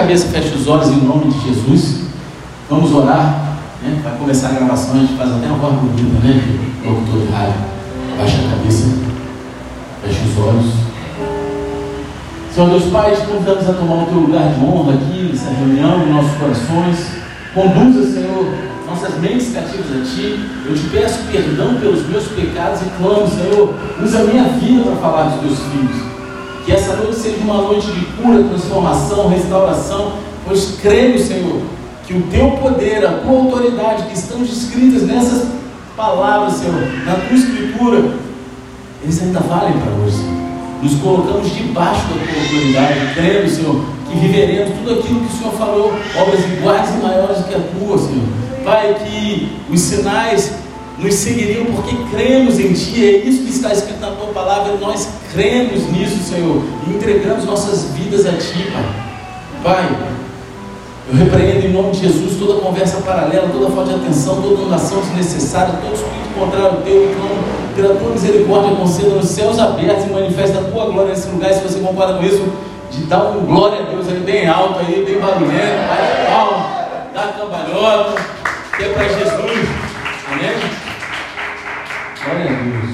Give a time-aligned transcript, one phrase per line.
[0.00, 2.00] cabeça, feche os olhos em nome de Jesus.
[2.70, 3.58] Vamos orar.
[3.82, 4.00] Né?
[4.02, 6.42] Vai começar a gravação, a gente faz até uma voz bonita, né?
[6.84, 7.54] Locutor de rádio.
[8.18, 8.88] Baixa a cabeça,
[10.02, 10.72] feche os olhos.
[12.54, 16.02] Senhor Deus Pai, te convidamos a tomar o teu lugar de honra aqui nessa reunião,
[16.02, 17.06] em nossos corações.
[17.54, 18.54] Conduza, Senhor,
[18.86, 20.46] nossas mentes cativas a Ti.
[20.66, 24.96] Eu te peço perdão pelos meus pecados e clamo, Senhor, usa a minha vida para
[24.96, 26.19] falar dos teus filhos.
[26.70, 30.12] Que essa noite seja uma noite de cura, transformação, restauração,
[30.46, 31.62] pois creio, Senhor,
[32.06, 35.48] que o teu poder, a tua autoridade que estão escritas nessas
[35.96, 38.14] palavras, Senhor, na tua escritura,
[39.02, 40.40] eles ainda valem para hoje, Senhor.
[40.80, 45.52] Nos colocamos debaixo da tua autoridade, crendo, Senhor, que viveremos tudo aquilo que o Senhor
[45.54, 48.28] falou, obras iguais e maiores do que a tua, Senhor.
[48.64, 50.52] Pai, que os sinais
[51.00, 55.08] nos seguiriam porque cremos em Ti, é isso que está escrito na Tua palavra, nós
[55.32, 58.84] cremos nisso, Senhor, e entregamos nossas vidas a Ti, Pai.
[59.62, 59.96] Pai,
[61.08, 65.00] eu repreendo em nome de Jesus toda conversa paralela, toda falta de atenção, toda anulação
[65.00, 70.06] desnecessária, todo espírito contrário ao Teu, e clamo pela Tua misericórdia, conceda nos céus abertos
[70.06, 72.44] e manifesta a Tua glória nesse lugar, se você concorda com isso,
[72.90, 76.66] de dar um glória a Deus aí bem alto, aí, bem barulhento, mais palma,
[77.14, 78.20] dá cambalhota,
[78.76, 79.68] que é para Jesus,
[80.32, 80.56] amém?
[82.24, 82.89] Glória a Deus.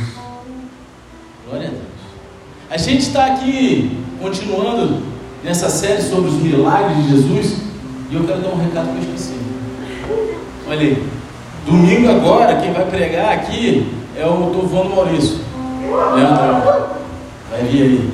[2.77, 4.99] A gente está aqui continuando
[5.43, 7.57] nessa série sobre os milagres de Jesus
[8.11, 9.33] e eu quero dar um recado que eu esqueci.
[10.69, 11.03] Olha aí.
[11.65, 15.39] Domingo agora, quem vai pregar aqui é o Dovano Maurício.
[16.15, 16.87] Leandro.
[17.51, 18.11] Vai vir aí.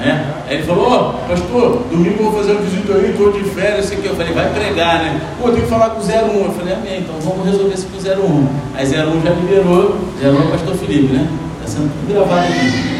[0.00, 0.34] Né?
[0.48, 3.90] Aí ele falou, oh, pastor, domingo eu vou fazer uma visita aí, estou de férias,
[3.90, 4.06] que.
[4.06, 5.20] Eu falei, vai pregar, né?
[5.38, 6.44] Pô, tem que falar com o 01.
[6.46, 8.48] Eu falei, amém, então vamos resolver isso com o 01.
[8.74, 11.28] Aí 01 já liberou, 01 é o pastor Felipe, né?
[11.60, 12.91] Está sendo tudo gravado aqui.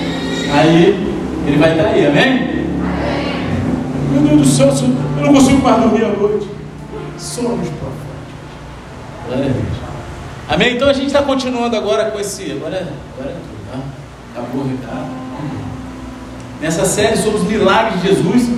[0.52, 1.12] Aí
[1.46, 2.66] ele vai estar aí, amém?
[4.12, 6.46] Meu Deus do céu, eu não consigo mais dormir à noite.
[7.18, 8.02] Somos proféticos.
[9.26, 9.82] Glória a Deus.
[10.48, 10.74] Amém?
[10.76, 12.52] Então a gente está continuando agora com esse.
[12.52, 12.76] Agora,
[13.16, 13.78] agora é tudo, tá?
[14.32, 15.22] Acabou o recado
[16.60, 18.48] nessa série sobre os milagres de Jesus,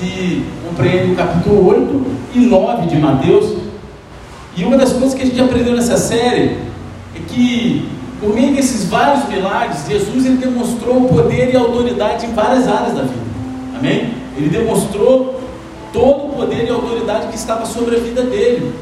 [0.00, 3.58] que compreende o capítulo 8 e 9 de Mateus.
[4.56, 6.56] E uma das coisas que a gente aprendeu nessa série
[7.14, 7.88] é que,
[8.24, 13.02] por meio desses vários milagres, Jesus ele demonstrou poder e autoridade em várias áreas da
[13.02, 13.24] vida.
[13.76, 14.14] Amém?
[14.34, 15.42] Ele demonstrou
[15.92, 18.74] todo o poder e autoridade que estava sobre a vida dele.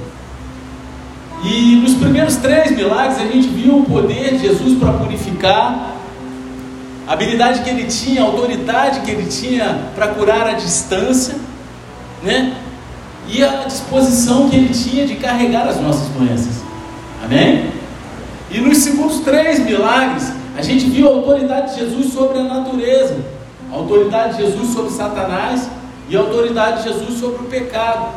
[1.45, 5.97] E nos primeiros três milagres a gente viu o poder de Jesus para purificar,
[7.09, 11.35] a habilidade que ele tinha, a autoridade que ele tinha para curar à distância,
[12.23, 12.55] né?
[13.29, 16.63] E a disposição que ele tinha de carregar as nossas doenças.
[17.25, 17.82] Amém?
[18.53, 23.17] E nos segundos três milagres, a gente viu a autoridade de Jesus sobre a natureza,
[23.73, 25.71] a autoridade de Jesus sobre Satanás
[26.11, 28.09] e a autoridade de Jesus sobre o pecado.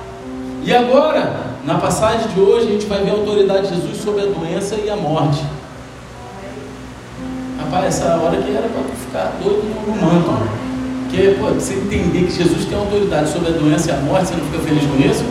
[0.66, 4.24] E agora, na passagem de hoje, a gente vai ver a autoridade de Jesus sobre
[4.24, 5.42] a doença e a morte.
[7.58, 10.50] Rapaz, essa hora que era para ficar doido no, manto.
[11.04, 14.36] Porque, pô, você entender que Jesus tem autoridade sobre a doença e a morte, você
[14.36, 15.24] não fica feliz com isso?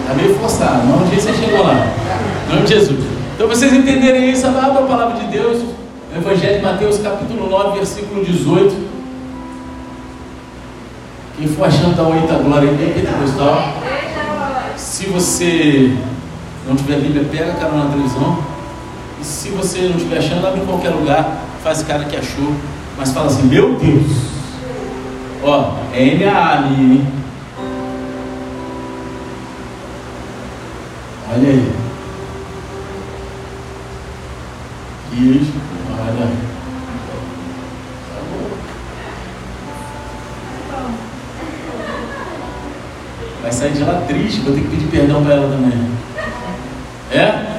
[0.00, 2.09] Está meio forçado, mas um dia você chegou lá.
[2.50, 2.98] Em nome de Jesus.
[3.36, 5.62] Então, vocês entenderem isso, abra a palavra de Deus,
[6.12, 8.90] no Evangelho de Mateus, capítulo 9, versículo 18.
[11.38, 13.72] Quem for achando da muita glória bem pentecostal.
[14.76, 15.96] Se você
[16.66, 18.38] não tiver Bíblia, pega a cara na televisão.
[19.20, 22.52] E se você não estiver achando, abre em qualquer lugar, faz cara que achou,
[22.98, 24.10] mas fala assim, meu Deus,
[25.44, 27.06] ó, é NAA ali, hein?
[31.32, 31.79] Olha aí.
[35.12, 35.52] Isso,
[35.90, 36.50] olha.
[43.42, 45.90] Vai sair de lá triste, vou ter que pedir perdão para ela também.
[47.12, 47.50] É?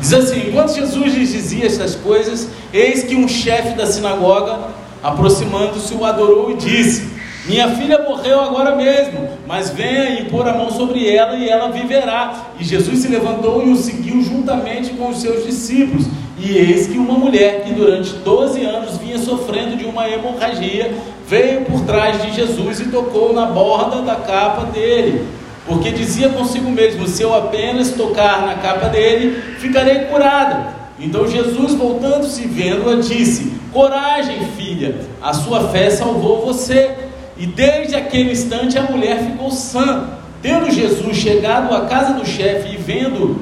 [0.00, 4.68] Diz assim: enquanto Jesus lhes dizia essas coisas, eis que um chefe da sinagoga,
[5.02, 10.52] aproximando-se, o adorou e disse: Minha filha morreu agora mesmo, mas venha e pôr a
[10.52, 12.50] mão sobre ela e ela viverá.
[12.58, 16.06] E Jesus se levantou e o seguiu juntamente com os seus discípulos.
[16.38, 20.94] E eis que uma mulher que durante 12 anos vinha sofrendo de uma hemorragia
[21.26, 25.26] veio por trás de Jesus e tocou na borda da capa dele
[25.68, 30.78] porque dizia consigo mesmo: se eu apenas tocar na capa dele, ficarei curada.
[30.98, 37.07] Então Jesus, voltando-se vendo-a, disse: Coragem, filha, a sua fé salvou você.
[37.38, 40.08] E desde aquele instante a mulher ficou sã.
[40.42, 43.40] Tendo Jesus chegado à casa do chefe e vendo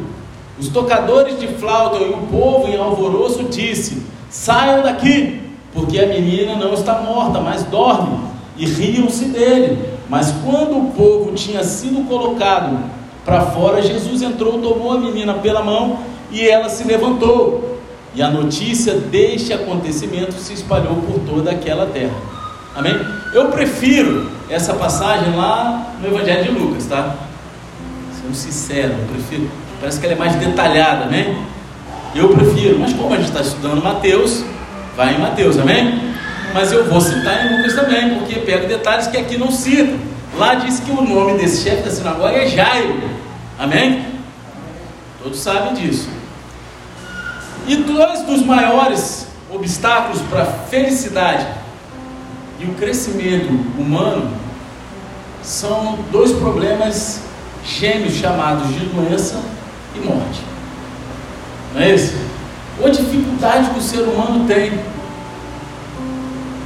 [0.58, 5.40] os tocadores de flauta e o povo em alvoroço, disse: Saiam daqui,
[5.74, 8.18] porque a menina não está morta, mas dorme,
[8.56, 9.78] e riam-se dele.
[10.08, 12.78] Mas quando o povo tinha sido colocado
[13.24, 15.98] para fora, Jesus entrou, tomou a menina pela mão
[16.30, 17.78] e ela se levantou.
[18.14, 22.35] E a notícia deste acontecimento se espalhou por toda aquela terra.
[22.76, 22.94] Amém?
[23.32, 27.14] Eu prefiro essa passagem lá no Evangelho de Lucas, tá?
[28.20, 29.50] Sendo sincero, eu prefiro.
[29.80, 31.42] Parece que ela é mais detalhada, amém?
[32.14, 34.44] Eu prefiro, mas como a gente está estudando Mateus,
[34.94, 36.14] vai em Mateus, amém?
[36.52, 39.96] Mas eu vou citar em Lucas também, porque pego detalhes que aqui não cita.
[40.36, 43.00] Lá diz que o nome desse chefe da sinagoga é Jairo,
[43.58, 44.04] amém?
[45.22, 46.10] Todos sabem disso.
[47.66, 51.46] E dois dos maiores obstáculos para a felicidade
[52.58, 53.48] e o crescimento
[53.78, 54.30] humano
[55.42, 57.20] são dois problemas
[57.64, 59.40] gêmeos chamados de doença
[59.94, 60.40] e morte.
[61.74, 62.14] Não é isso?
[62.80, 64.78] Ou dificuldade que o ser humano tem,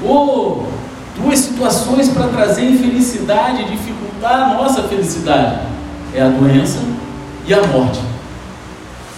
[0.03, 0.69] ou
[1.17, 5.61] duas situações para trazer infelicidade, dificultar a nossa felicidade:
[6.15, 6.79] é a doença
[7.47, 8.01] e a morte.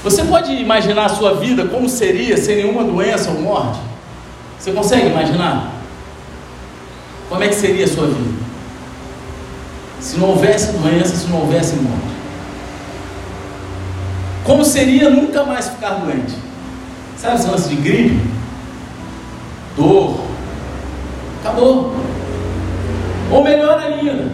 [0.03, 3.79] Você pode imaginar a sua vida como seria sem nenhuma doença ou morte?
[4.59, 5.72] Você consegue imaginar?
[7.33, 8.45] Como é que seria a sua vida?
[10.03, 12.13] Se não houvesse doença, se não houvesse morte.
[14.45, 16.35] Como seria nunca mais ficar doente?
[17.17, 18.21] Sabe esse lance de gripe?
[19.75, 20.21] Dor.
[21.41, 21.97] Acabou.
[23.31, 24.31] Ou melhor ainda,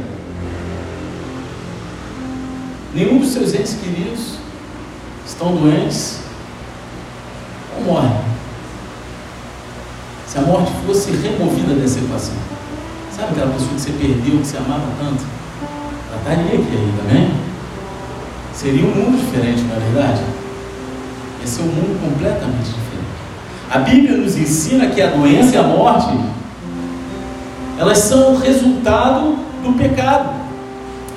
[2.93, 4.39] nenhum dos seus entes queridos
[5.25, 6.19] estão doentes
[7.77, 8.19] ou morrem.
[10.27, 12.48] Se a morte fosse removida dessa equação,
[13.19, 15.25] sabe aquela pessoa que você perdeu, que você amava tanto?
[16.09, 17.35] Ela estaria aqui ainda, né?
[18.55, 20.23] Seria um mundo diferente, não é verdade?
[21.45, 22.89] Esse é um mundo completamente diferente.
[23.71, 26.17] A Bíblia nos ensina que a doença e a morte
[27.79, 30.31] elas são resultado do pecado.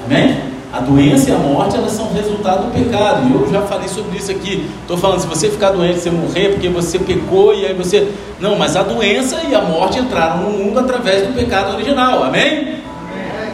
[0.06, 0.50] Amém?
[0.71, 3.27] A doença e a morte, elas são resultado do pecado.
[3.27, 4.69] E eu já falei sobre isso aqui.
[4.81, 8.09] Estou falando, se você ficar doente, você morrer porque você pecou e aí você.
[8.39, 12.23] Não, mas a doença e a morte entraram no mundo através do pecado original.
[12.23, 12.59] Amém?
[12.59, 13.53] Amém.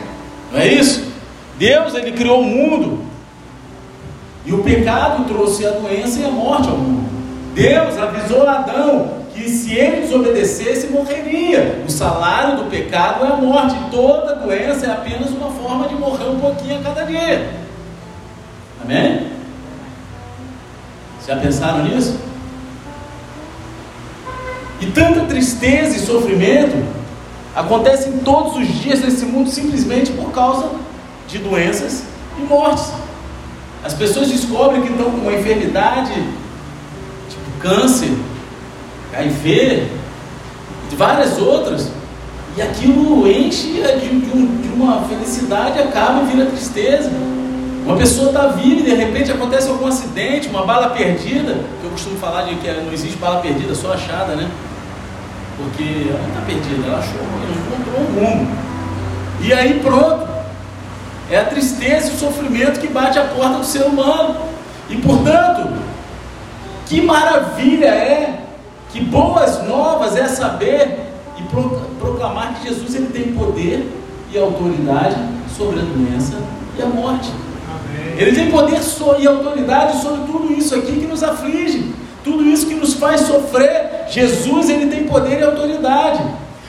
[0.52, 1.06] Não é isso?
[1.58, 3.00] Deus, ele criou o mundo.
[4.46, 7.10] E o pecado trouxe a doença e a morte ao mundo.
[7.56, 11.84] Deus avisou Adão que se ele desobedecesse, morreria.
[11.88, 13.76] O salário do pecado é a morte.
[13.92, 17.48] Toda doença é apenas uma forma de morrer um pouquinho a cada dia.
[18.82, 19.28] Amém?
[21.26, 22.20] Já pensaram nisso?
[24.82, 26.84] E tanta tristeza e sofrimento
[27.56, 30.72] acontecem todos os dias nesse mundo simplesmente por causa
[31.28, 32.04] de doenças
[32.40, 32.92] e mortes.
[33.84, 36.14] As pessoas descobrem que estão com uma enfermidade,
[37.30, 38.12] tipo câncer,
[39.14, 39.88] HIV,
[40.90, 41.92] de várias outras,
[42.56, 47.12] e aquilo enche de, de, de uma felicidade, acaba e vira tristeza.
[47.86, 51.92] Uma pessoa está viva e de repente acontece algum acidente, uma bala perdida, que eu
[51.92, 54.50] costumo falar de que não existe bala perdida, só achada, né?
[55.56, 58.58] Porque ela não está perdida, ela achou, ela encontrou um rumo.
[59.42, 60.28] E aí pronto.
[61.30, 64.38] É a tristeza e o sofrimento que bate a porta do ser humano.
[64.90, 65.74] E portanto,
[66.86, 68.47] que maravilha é
[68.92, 71.00] que boas novas é saber
[71.38, 71.44] e
[72.00, 73.88] proclamar que Jesus ele tem poder
[74.32, 75.16] e autoridade
[75.56, 76.38] sobre a doença
[76.78, 77.30] e a morte.
[77.70, 78.18] Amém.
[78.18, 78.80] Ele tem poder
[79.20, 84.06] e autoridade sobre tudo isso aqui que nos aflige, tudo isso que nos faz sofrer.
[84.10, 86.24] Jesus ele tem poder e autoridade.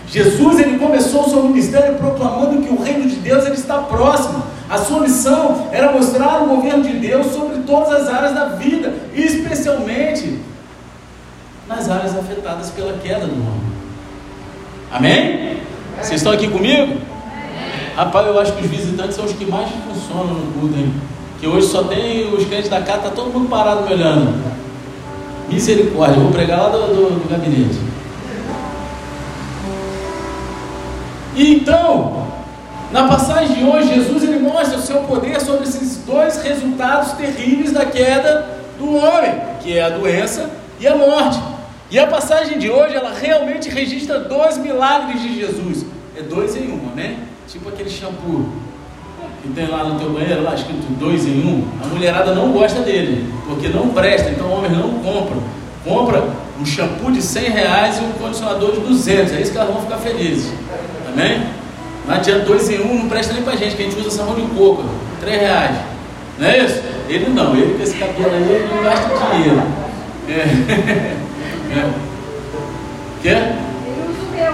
[0.06, 4.42] Jesus ele começou o seu ministério proclamando que o reino de Deus ele está próximo.
[4.68, 8.92] A sua missão era mostrar o governo de Deus sobre todas as áreas da vida,
[9.14, 10.38] especialmente
[11.68, 13.78] nas áreas afetadas pela queda do homem.
[14.90, 15.58] Amém?
[16.00, 16.98] Vocês estão aqui comigo?
[17.94, 20.94] Rapaz, eu acho que os visitantes são os que mais funcionam no culto, hein?
[21.40, 24.42] Que hoje só tem os crentes da casa, tá todo mundo parado me olhando.
[25.48, 27.78] Misericórdia, vou pregar lá do, do, do gabinete.
[31.34, 32.26] E então,
[32.90, 37.72] na passagem de hoje, Jesus ele mostra o seu poder sobre esses dois resultados terríveis
[37.72, 41.57] da queda do homem, que é a doença e a morte.
[41.90, 45.86] E a passagem de hoje, ela realmente registra dois milagres de Jesus.
[46.16, 47.16] É dois em uma, né?
[47.48, 48.46] Tipo aquele shampoo
[49.42, 51.64] que tem lá no teu banheiro, lá escrito dois em um.
[51.82, 55.42] A mulherada não gosta dele, porque não presta, então homens não compram.
[55.82, 56.24] Compra
[56.60, 59.32] um shampoo de 100 reais e um condicionador de 200.
[59.32, 60.52] É isso que elas vão ficar felizes.
[61.10, 61.42] Amém?
[62.06, 64.34] Não adianta dois em um, não presta nem pra gente, que a gente usa sabão
[64.34, 64.84] de coco.
[65.20, 65.76] 3 reais.
[66.38, 66.82] Não é isso?
[67.08, 69.62] Ele não, ele com esse cabelo aí, ele não gasta dinheiro.
[70.28, 71.16] É.
[71.70, 71.92] É.
[73.22, 73.36] Quê?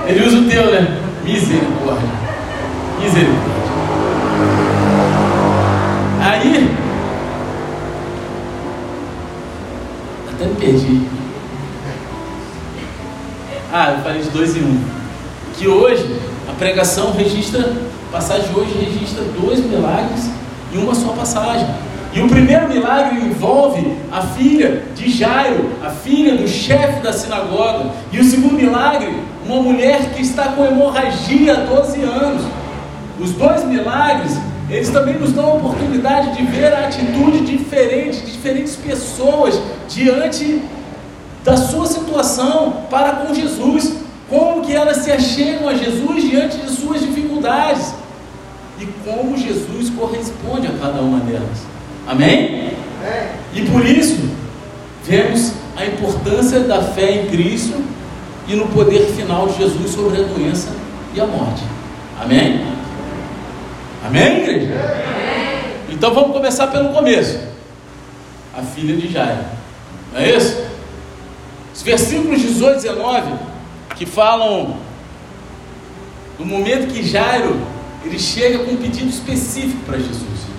[0.07, 1.01] Ele usa o teu, né?
[1.25, 2.09] Misericórdia.
[3.01, 3.55] Misericórdia.
[6.21, 6.71] Aí,
[10.33, 11.07] até me perdi.
[13.73, 14.85] Ah, eu falei de dois em um.
[15.57, 17.73] Que hoje a pregação registra,
[18.09, 20.31] a passagem de hoje registra dois milagres
[20.73, 21.67] em uma só passagem.
[22.15, 27.91] E o primeiro milagre envolve a filha de Jairo, a filha do chefe da sinagoga.
[28.13, 29.13] E o segundo milagre,
[29.45, 32.43] uma mulher que está com hemorragia há 12 anos.
[33.19, 34.39] Os dois milagres,
[34.71, 40.63] eles também nos dão a oportunidade de ver a atitude diferente de diferentes pessoas diante
[41.43, 43.93] da sua situação para com Jesus.
[44.31, 47.93] Como que elas se achegam a Jesus diante de suas dificuldades.
[48.81, 51.74] E como Jesus corresponde a cada uma delas.
[52.07, 52.73] Amém?
[53.55, 54.29] E por isso,
[55.05, 57.83] vemos a importância da fé em Cristo
[58.47, 60.69] e no poder final de Jesus sobre a doença
[61.15, 61.63] e a morte.
[62.21, 62.67] Amém?
[64.05, 64.75] Amém, igreja?
[65.89, 67.39] Então vamos começar pelo começo.
[68.57, 69.45] A filha de Jairo.
[70.13, 70.63] Não é isso?
[71.75, 73.33] Os versículos 18 e 19
[73.97, 74.77] que falam
[76.39, 77.57] do momento que Jairo
[78.05, 80.54] ele chega com um pedido específico para Jesus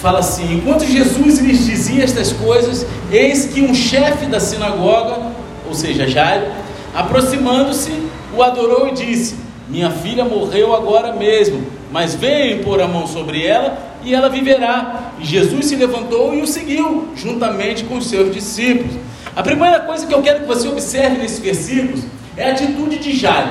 [0.00, 5.32] fala assim: enquanto Jesus lhes dizia estas coisas, eis que um chefe da sinagoga,
[5.66, 6.46] ou seja, Jairo,
[6.94, 7.92] aproximando-se,
[8.34, 9.36] o adorou e disse:
[9.68, 15.12] Minha filha morreu agora mesmo, mas venha pôr a mão sobre ela e ela viverá.
[15.18, 18.92] E Jesus se levantou e o seguiu, juntamente com os seus discípulos.
[19.34, 22.02] A primeira coisa que eu quero que você observe nesses versículos
[22.36, 23.50] é a atitude de Jairo,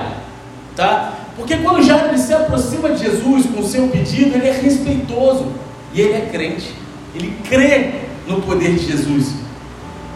[0.75, 1.13] tá?
[1.35, 5.45] Porque quando Jairo se aproxima de Jesus com o seu pedido, ele é respeitoso.
[6.01, 6.73] Ele é crente,
[7.15, 7.91] ele crê
[8.27, 9.33] no poder de Jesus.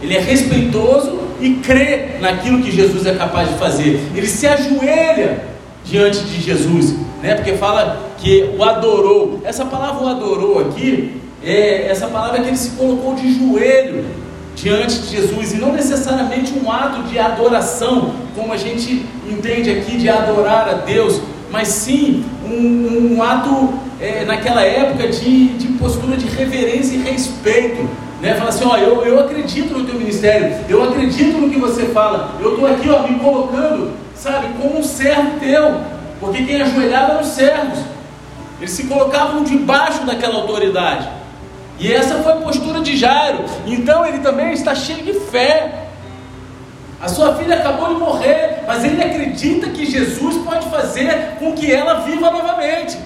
[0.02, 4.00] Ele é respeitoso e crê naquilo que Jesus é capaz de fazer.
[4.14, 5.44] Ele se ajoelha
[5.84, 7.34] diante de Jesus, né?
[7.34, 9.40] Porque fala que o adorou.
[9.44, 14.04] Essa palavra o adorou aqui é essa palavra é que ele se colocou de joelho
[14.54, 19.96] diante de Jesus e não necessariamente um ato de adoração, como a gente entende aqui
[19.96, 21.20] de adorar a Deus,
[21.50, 27.88] mas sim um, um ato é, naquela época de, de postura de reverência e respeito.
[28.20, 28.34] Né?
[28.34, 32.34] Fala assim, ó, eu, eu acredito no teu ministério, eu acredito no que você fala,
[32.40, 35.80] eu estou aqui ó, me colocando, sabe, como um servo teu,
[36.18, 37.78] porque quem ajoelhava eram os servos,
[38.60, 41.08] eles se colocavam debaixo daquela autoridade.
[41.78, 43.44] E essa foi a postura de Jairo.
[43.66, 45.86] Então ele também está cheio de fé.
[47.00, 51.72] A sua filha acabou de morrer, mas ele acredita que Jesus pode fazer com que
[51.72, 52.96] ela viva novamente.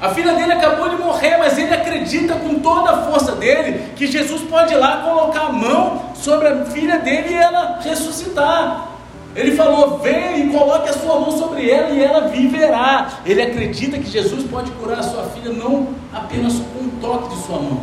[0.00, 4.06] A filha dele acabou de morrer, mas ele acredita com toda a força dele que
[4.06, 8.90] Jesus pode ir lá colocar a mão sobre a filha dele e ela ressuscitar.
[9.34, 13.08] Ele falou: Venha e coloque a sua mão sobre ela e ela viverá.
[13.26, 17.42] Ele acredita que Jesus pode curar a sua filha não apenas com um toque de
[17.42, 17.80] sua mão.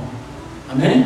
[0.72, 1.06] Amém?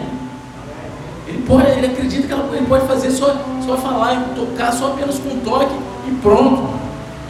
[1.28, 3.36] Ele, pode, ele acredita que ela, ele pode fazer só,
[3.66, 5.74] só falar e tocar só apenas com um toque
[6.08, 6.70] e pronto.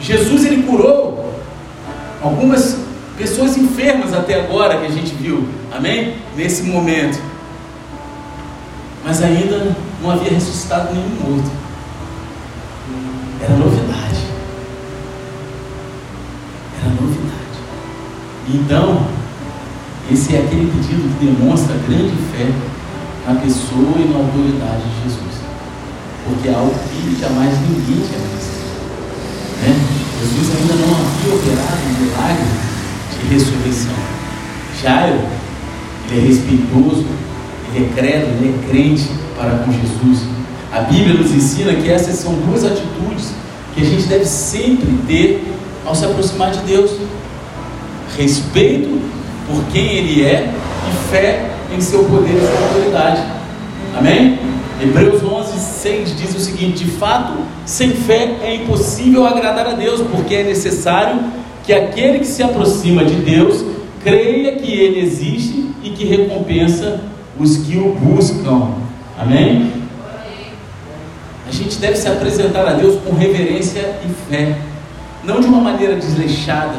[0.00, 1.32] Jesus ele curou
[2.22, 2.89] algumas
[3.20, 6.16] Pessoas enfermas até agora que a gente viu, amém?
[6.34, 7.20] Nesse momento.
[9.04, 11.50] Mas ainda não havia ressuscitado nenhum morto.
[13.42, 14.24] Era novidade.
[16.80, 17.58] Era novidade.
[18.48, 19.06] Então,
[20.10, 22.46] esse é aquele pedido que demonstra grande fé
[23.26, 25.42] na pessoa e na autoridade de Jesus.
[26.24, 28.60] Porque é algo que jamais ninguém tinha visto.
[29.60, 29.78] Né?
[30.22, 32.69] Jesus ainda não havia operado um milagre
[33.28, 33.92] ressurreição.
[34.82, 35.20] Jairo,
[36.10, 37.06] ele é respeitoso,
[37.74, 40.26] ele é credo, ele é crente para com Jesus.
[40.72, 43.32] A Bíblia nos ensina que essas são duas atitudes
[43.74, 45.44] que a gente deve sempre ter
[45.84, 46.92] ao se aproximar de Deus:
[48.16, 49.00] respeito
[49.46, 50.52] por quem Ele é
[50.88, 53.22] e fé em seu poder e sua autoridade.
[53.96, 54.38] Amém?
[54.80, 57.34] Hebreus 11, 6 diz o seguinte: De fato,
[57.66, 61.20] sem fé é impossível agradar a Deus, porque é necessário
[61.64, 63.64] que aquele que se aproxima de Deus
[64.02, 67.00] creia que Ele existe e que recompensa
[67.38, 68.74] os que o buscam.
[69.18, 69.72] Amém?
[71.46, 74.56] A gente deve se apresentar a Deus com reverência e fé,
[75.24, 76.78] não de uma maneira desleixada,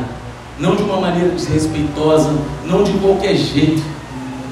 [0.57, 2.33] não de uma maneira desrespeitosa,
[2.65, 3.81] não de qualquer jeito,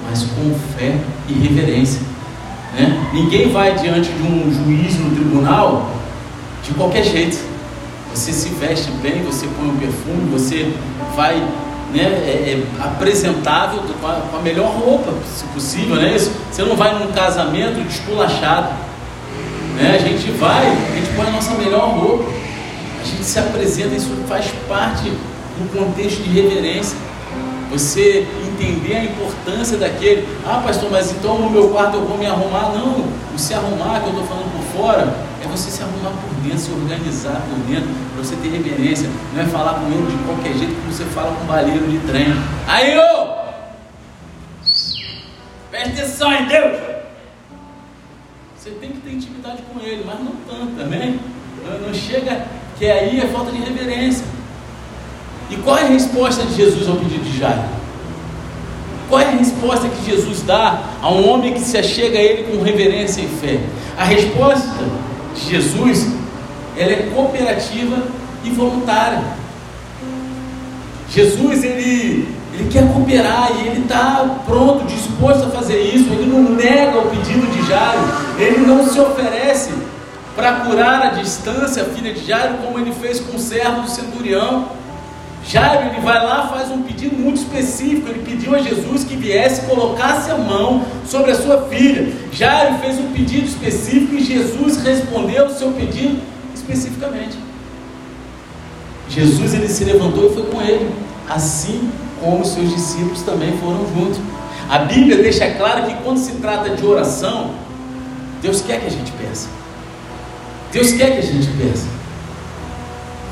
[0.09, 0.95] mas com fé
[1.27, 2.01] e reverência.
[2.73, 3.09] Né?
[3.13, 5.89] Ninguém vai diante de um juiz no tribunal
[6.63, 7.48] de qualquer jeito.
[8.13, 10.73] Você se veste bem, você põe um perfume, você
[11.15, 11.35] vai
[11.93, 16.15] né, é, é apresentável com a, com a, melhor roupa, se possível, né?
[16.15, 18.69] Isso, você não vai num casamento esculachado.
[19.75, 19.95] Né?
[19.95, 22.25] A gente vai, a gente põe a nossa melhor roupa.
[23.03, 26.97] gente se apresenta, isso faz parte do contexto de reverência.
[27.71, 30.27] Você entender a importância daquele.
[30.45, 32.71] Ah, pastor, mas então no meu quarto eu vou me arrumar.
[32.73, 36.33] Não, o se arrumar que eu estou falando por fora é você se arrumar por
[36.41, 39.09] dentro, se organizar por dentro, para você ter reverência.
[39.33, 41.99] Não é falar com ele de qualquer jeito como você fala com um baleiro de
[41.99, 42.27] trem.
[42.67, 43.39] Aí, ô!
[45.71, 46.79] Presta atenção em Deus!
[48.57, 51.19] Você tem que ter intimidade com ele, mas não tanto também.
[51.65, 52.45] Não, não chega
[52.77, 54.25] que aí é falta de reverência.
[55.49, 57.63] E qual é a resposta de Jesus ao pedido de Jairo?
[59.09, 62.43] Qual é a resposta que Jesus dá a um homem que se achega a ele
[62.43, 63.59] com reverência e fé?
[63.97, 64.85] A resposta
[65.39, 66.19] de Jesus
[66.77, 68.03] ela é cooperativa
[68.43, 69.21] e voluntária.
[71.09, 76.09] Jesus ele, ele quer cooperar e ele está pronto, disposto a fazer isso.
[76.09, 78.01] Ele não nega o pedido de Jairo,
[78.37, 79.71] ele não se oferece
[80.35, 83.89] para curar a distância a filha de Jairo, como ele fez com o servo do
[83.89, 84.78] centurião.
[85.47, 88.07] Jairo ele vai lá, faz um pedido muito específico.
[88.07, 92.11] Ele pediu a Jesus que viesse, colocasse a mão sobre a sua filha.
[92.31, 96.19] Jairo fez um pedido específico e Jesus respondeu o seu pedido
[96.53, 97.37] especificamente.
[99.09, 100.89] Jesus ele se levantou e foi com ele,
[101.27, 101.89] assim
[102.21, 104.19] como seus discípulos também foram juntos.
[104.69, 107.51] A Bíblia deixa claro que quando se trata de oração,
[108.41, 109.47] Deus quer que a gente peça.
[110.71, 111.87] Deus quer que a gente peça.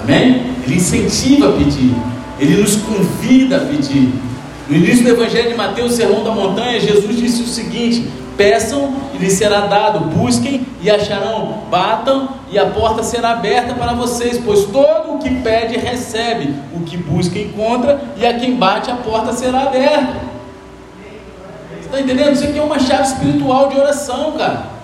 [0.02, 0.57] Amém?
[0.68, 1.96] Ele incentiva a pedir,
[2.38, 4.14] ele nos convida a pedir.
[4.68, 8.06] No início do Evangelho de Mateus, Sermão da Montanha, Jesus disse o seguinte:
[8.36, 13.94] Peçam e lhes será dado, busquem e acharão, batam e a porta será aberta para
[13.94, 18.92] vocês, pois todo o que pede recebe, o que busca encontra, e a quem bate
[18.92, 20.28] a porta será aberta.
[21.70, 22.34] Você está entendendo?
[22.34, 24.77] Isso aqui é uma chave espiritual de oração, cara.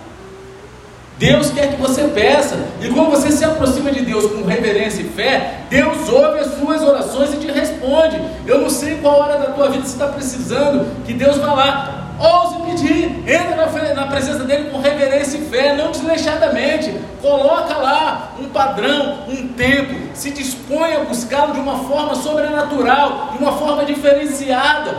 [1.17, 2.57] Deus quer que você peça.
[2.81, 6.81] E quando você se aproxima de Deus com reverência e fé, Deus ouve as suas
[6.81, 8.19] orações e te responde.
[8.45, 11.99] Eu não sei qual hora da tua vida você está precisando, que Deus vai lá.
[12.19, 13.55] Ouse pedir, entra
[13.95, 16.93] na, presença dele com reverência e fé, não desleixadamente.
[17.21, 23.43] Coloca lá um padrão, um tempo, se dispõe a buscá-lo de uma forma sobrenatural, de
[23.43, 24.95] uma forma diferenciada.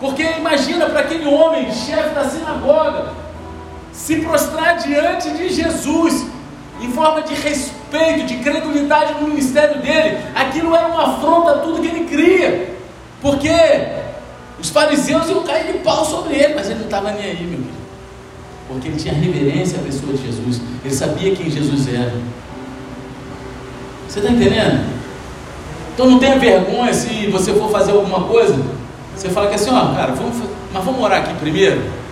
[0.00, 3.23] Porque imagina para aquele homem, chefe da sinagoga,
[3.94, 6.26] se prostrar diante de Jesus,
[6.80, 11.80] em forma de respeito, de credulidade no ministério dele, aquilo era uma afronta a tudo
[11.80, 12.74] que ele cria,
[13.22, 13.48] porque
[14.60, 17.58] os fariseus iam cair de pau sobre ele, mas ele não estava nem aí, meu
[17.58, 17.70] filho,
[18.68, 22.14] porque ele tinha reverência à pessoa de Jesus, ele sabia quem Jesus era.
[24.08, 24.92] Você está entendendo?
[25.94, 28.56] Então não tenha vergonha se você for fazer alguma coisa,
[29.16, 30.36] você fala que assim, ó, cara, vamos,
[30.72, 32.03] mas vamos orar aqui primeiro.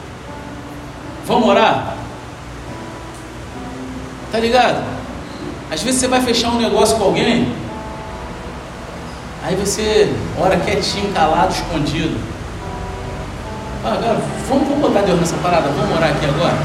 [1.27, 1.97] Vamos orar?
[4.31, 4.83] Tá ligado?
[5.71, 7.55] Às vezes você vai fechar um negócio com alguém,
[9.43, 12.19] aí você ora quietinho, calado, escondido.
[13.85, 16.57] Ah, agora, vamos, vamos botar Deus nessa parada, vamos orar aqui agora.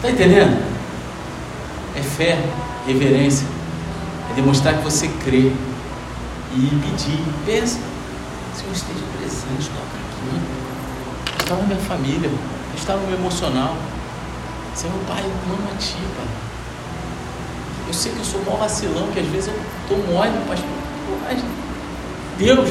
[0.00, 0.62] Você está entendendo?
[1.96, 2.38] É fé,
[2.86, 3.46] reverência,
[4.30, 5.52] é demonstrar que você crê
[6.54, 7.78] e pedir, pensa,
[8.56, 9.89] Senhor esteja presente, aqui
[11.50, 12.30] está na minha família,
[12.76, 13.74] está no meu emocional.
[14.72, 16.26] Senhor, Pai, eu amo a Ti, Pai.
[17.88, 20.68] Eu sei que eu sou mó vacilão, que às vezes eu estou mole, pastor.
[21.24, 21.42] Mas
[22.38, 22.70] Deus,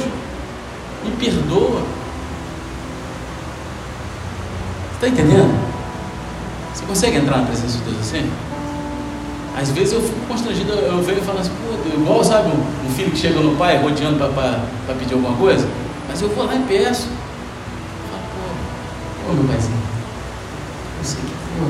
[1.04, 1.82] me perdoa.
[4.88, 5.70] Você está entendendo?
[6.72, 8.32] Você consegue entrar na presença de Deus assim?
[9.60, 13.18] Às vezes eu fico constrangido, eu venho falo assim, pô, igual sabe um filho que
[13.18, 15.68] chega no pai rodeando para pedir alguma coisa,
[16.08, 17.19] mas eu vou lá e peço.
[19.30, 19.78] Ô meu paizinho,
[20.98, 21.66] eu sei que pô,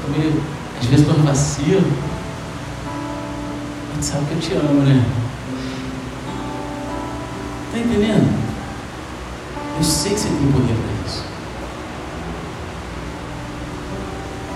[0.00, 0.42] sou meio,
[0.80, 1.92] às vezes no vacilo,
[3.94, 5.04] mas sabe que eu te amo, né?
[7.70, 8.26] Tá entendendo?
[9.76, 11.22] Eu sei que você tem poder para isso.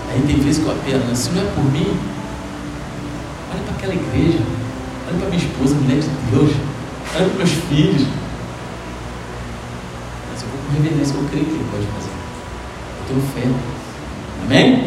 [0.09, 1.95] Aí tem vezes que eu apelo, se não é por mim,
[3.51, 4.39] olha para aquela igreja,
[5.07, 6.55] olha para minha esposa, mulher de Deus,
[7.15, 8.07] olha para meus filhos.
[10.31, 12.10] Mas eu vou com reverência, eu creio que ele pode fazer
[13.11, 13.41] tenho fé.
[14.45, 14.83] Amém?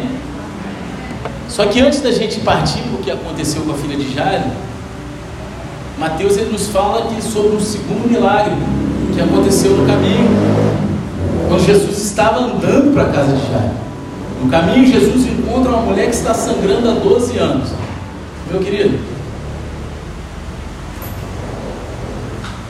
[1.47, 4.51] Só que antes da gente partir para o que aconteceu com a filha de Jairo,
[5.97, 8.55] Mateus ele nos fala aqui sobre um segundo milagre
[9.13, 10.27] que aconteceu no caminho,
[11.47, 13.85] quando Jesus estava andando para a casa de Jairo.
[14.43, 17.69] No caminho, Jesus encontra uma mulher que está sangrando há 12 anos.
[18.51, 18.99] Meu querido,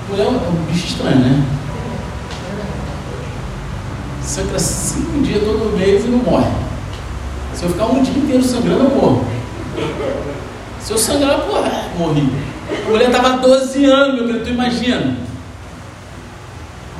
[0.09, 1.54] mulher é um bicho estranho, né?
[4.25, 6.51] Sangra cinco dias todo mês e não morre.
[7.53, 9.25] Se eu ficar um dia inteiro sangrando, eu morro.
[10.81, 12.29] Se eu sangrar, porra, morri.
[12.85, 15.17] A mulher estava 12 anos, meu querido, tu imagina.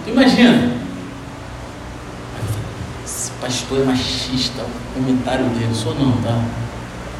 [0.04, 0.72] Tu imagina.
[3.04, 6.42] Esse pastor é machista, o comentário dele, sou não, tá?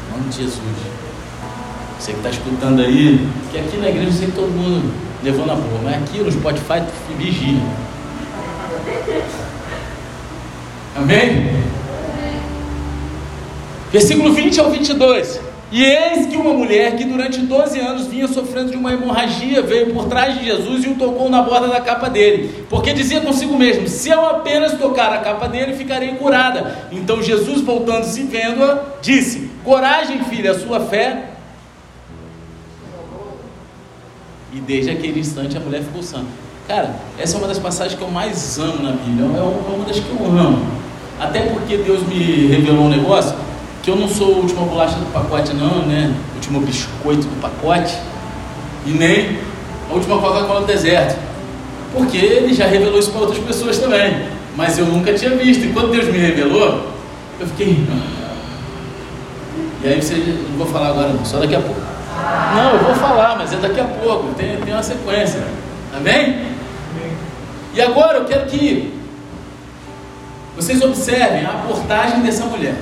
[0.08, 0.60] Em nome de Jesus.
[1.98, 4.92] Você que está escutando aí, que aqui na igreja eu sei que todo mundo
[5.22, 6.82] levou na boa, mas aqui no Spotify
[7.18, 7.60] vigia.
[10.96, 11.56] Amém?
[13.92, 15.40] Versículo 20 ao 22.
[15.70, 19.92] E eis que uma mulher que durante 12 anos vinha sofrendo de uma hemorragia veio
[19.92, 23.58] por trás de Jesus e o tocou na borda da capa dele, porque dizia consigo
[23.58, 26.88] mesmo: Se eu apenas tocar a capa dele, ficarei curada.
[26.92, 31.30] Então Jesus, voltando-se e vendo-a, disse: Coragem, filha, a sua fé.
[34.52, 36.24] E desde aquele instante a mulher ficou sã.
[36.68, 39.98] Cara, essa é uma das passagens que eu mais amo na Bíblia, é uma das
[39.98, 40.85] que eu amo.
[41.18, 43.34] Até porque Deus me revelou um negócio
[43.82, 46.14] que eu não sou a última bolacha do pacote, não, né?
[46.32, 47.96] O último biscoito do pacote,
[48.84, 49.38] e nem
[49.90, 51.16] a última Coca-Cola do deserto,
[51.92, 54.26] porque ele já revelou isso para outras pessoas também,
[54.56, 55.64] mas eu nunca tinha visto.
[55.64, 56.90] E quando Deus me revelou,
[57.40, 57.86] eu fiquei.
[59.82, 60.14] E aí você,
[60.50, 61.80] não vou falar agora, não, só daqui a pouco.
[62.54, 65.42] Não, eu vou falar, mas é daqui a pouco, tem, tem uma sequência.
[65.96, 66.46] Amém?
[67.74, 68.95] E agora eu quero que
[70.56, 72.74] vocês observem a abordagem dessa mulher.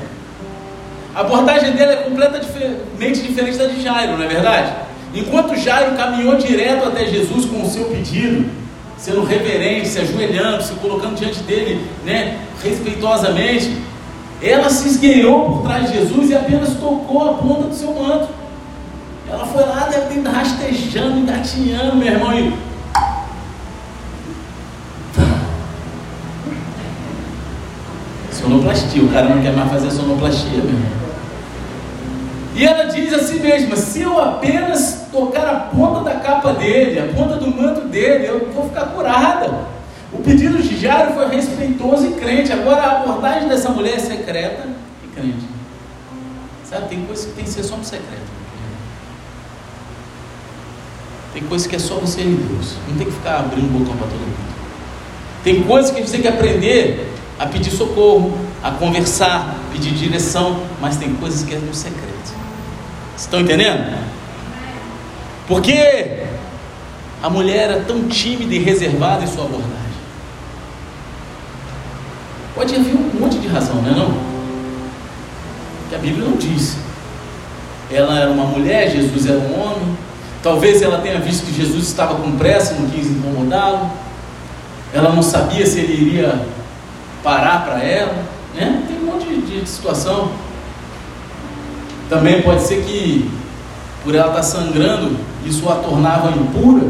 [1.14, 4.72] A abordagem dele é completamente diferente da de Jairo, não é verdade?
[5.14, 8.48] Enquanto Jairo caminhou direto até Jesus com o seu pedido,
[8.96, 13.76] sendo reverente, se ajoelhando, se colocando diante dele, né, respeitosamente,
[14.42, 18.28] ela se esgueirou por trás de Jesus e apenas tocou a ponta do seu manto.
[19.30, 22.52] Ela foi lá, ter rastejando, engatinhando, meu irmão, e
[28.44, 29.02] sonoplastia.
[29.02, 31.04] O cara não quer mais fazer sonoplastia mesmo.
[32.54, 37.00] E ela diz a si mesma: se eu apenas tocar a ponta da capa dele,
[37.00, 39.74] a ponta do manto dele, eu vou ficar curada.
[40.12, 42.52] O pedido de Jairo foi respeitoso e crente.
[42.52, 44.68] Agora a abordagem dessa mulher é secreta
[45.02, 45.44] e crente.
[46.64, 48.34] Sabe, tem coisas que tem que ser só no secreto.
[51.32, 52.76] Tem coisas que é só você e Deus.
[52.88, 54.54] Não tem que ficar abrindo o botão para todo mundo.
[55.42, 57.12] Tem coisas que a gente tem que aprender
[57.44, 62.32] a pedir socorro, a conversar, pedir direção, mas tem coisas que é no secreto.
[63.16, 64.02] Estão entendendo?
[65.46, 66.22] Porque
[67.22, 69.74] a mulher era tão tímida e reservada em sua abordagem.
[72.54, 74.14] Pode haver um monte de razão, não é não?
[75.90, 76.76] Que a Bíblia não diz.
[77.92, 79.98] Ela era uma mulher, Jesus era um homem.
[80.42, 83.90] Talvez ela tenha visto que Jesus estava com pressa, não quis incomodá-lo.
[84.94, 86.54] Ela não sabia se ele iria
[87.24, 88.14] parar para ela.
[88.54, 88.84] Né?
[88.86, 90.30] Tem um monte de, de situação.
[92.08, 93.28] Também pode ser que,
[94.04, 96.84] por ela estar sangrando, isso a tornava impura,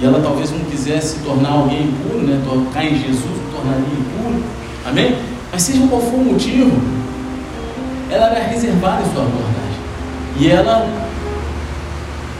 [0.00, 2.40] e ela talvez não quisesse se tornar alguém impuro, né?
[2.48, 4.44] tocar em Jesus tornaria impuro,
[4.86, 5.18] amém?
[5.50, 6.70] Mas seja qual for o motivo,
[8.10, 9.80] ela era reservada em sua abordagem,
[10.38, 10.88] e ela,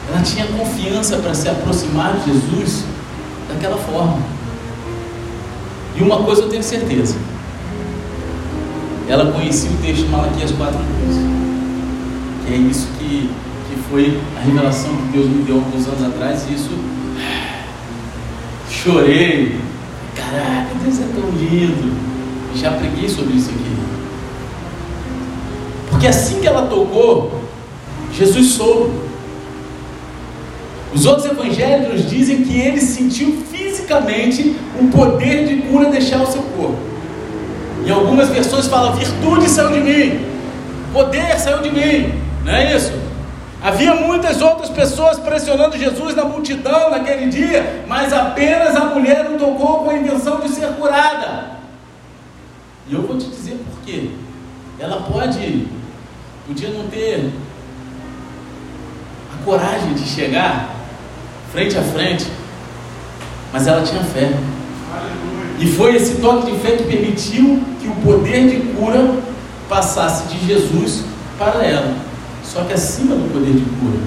[0.08, 2.84] ela tinha confiança para se aproximar de Jesus
[3.48, 4.37] daquela forma.
[5.98, 7.16] E uma coisa eu tenho certeza,
[9.08, 11.38] ela conhecia o texto de Malaquias 4,12
[12.52, 13.30] é isso que,
[13.68, 16.70] que foi a revelação que Deus me deu alguns anos atrás, e isso
[18.70, 19.60] chorei.
[20.16, 21.94] Caraca, Deus é tão lindo.
[22.54, 23.76] Já preguei sobre isso aqui.
[25.90, 27.42] Porque assim que ela tocou,
[28.12, 29.07] Jesus soube.
[30.94, 36.42] Os outros evangelhos dizem que ele sentiu fisicamente o poder de cura deixar o seu
[36.42, 36.78] corpo.
[37.84, 40.26] Em algumas versões fala: virtude saiu de mim,
[40.92, 42.12] poder saiu de mim.
[42.44, 42.92] Não é isso?
[43.60, 49.38] Havia muitas outras pessoas pressionando Jesus na multidão naquele dia, mas apenas a mulher o
[49.38, 51.58] tocou com a intenção de ser curada.
[52.88, 54.10] E eu vou te dizer por quê.
[54.78, 55.66] Ela pode,
[56.46, 57.32] podia não ter
[59.34, 60.77] a coragem de chegar
[61.52, 62.26] frente a frente,
[63.52, 64.32] mas ela tinha fé.
[65.58, 69.14] E foi esse toque de fé que permitiu que o poder de cura
[69.68, 71.04] passasse de Jesus
[71.38, 71.94] para ela.
[72.44, 73.98] Só que acima do poder de cura,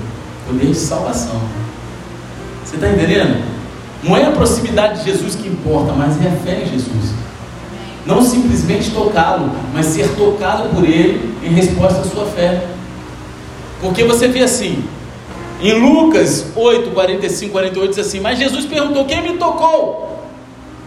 [0.47, 1.41] poder de salvação.
[2.63, 3.43] Você está entendendo?
[4.03, 7.13] Não é a proximidade de Jesus que importa, mas é a fé em Jesus.
[8.05, 12.65] Não simplesmente tocá-lo, mas ser tocado por ele em resposta à sua fé.
[13.79, 14.83] Porque você vê assim,
[15.61, 20.25] em Lucas 8, 45, 48, diz assim: Mas Jesus perguntou: Quem me tocou?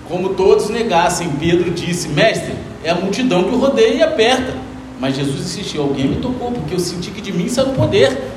[0.09, 4.55] Como todos negassem, Pedro disse: Mestre, é a multidão que o rodeia e aperta.
[5.01, 8.33] Mas Jesus insistiu: alguém me tocou, porque eu senti que de mim saiu o poder.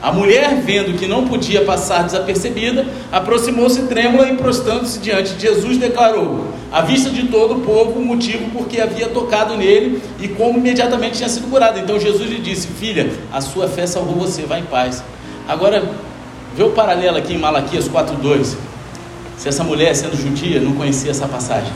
[0.00, 5.76] A mulher, vendo que não podia passar desapercebida, aproximou-se trêmula e, prostrando-se diante de Jesus,
[5.76, 10.28] declarou, à vista de todo o povo, o motivo por que havia tocado nele e
[10.28, 11.80] como imediatamente tinha sido curado.
[11.80, 15.02] Então Jesus lhe disse: Filha, a sua fé salvou você, vá em paz.
[15.48, 15.82] Agora,
[16.54, 18.54] vê o paralelo aqui em Malaquias 4,2.
[19.38, 21.72] Se essa mulher, sendo judia, não conhecia essa passagem.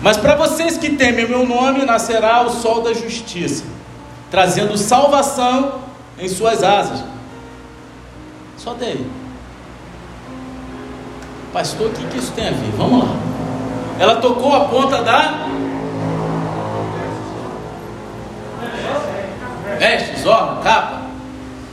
[0.00, 3.64] Mas para vocês que temem o meu nome, nascerá o sol da justiça,
[4.30, 5.80] trazendo salvação
[6.18, 7.04] em suas asas.
[8.56, 9.06] Só daí.
[11.52, 12.70] Pastor, o que, que isso tem a ver?
[12.76, 13.16] Vamos lá.
[13.98, 15.46] Ela tocou a ponta da.
[19.78, 21.02] Vestes, orla, capa.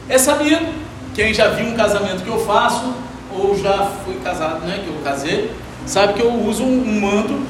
[0.10, 0.85] É sabido.
[1.15, 2.93] Quem já viu um casamento que eu faço,
[3.34, 4.82] ou já fui casado, né?
[4.84, 5.49] Que eu casei,
[5.86, 7.41] sabe que eu uso um manto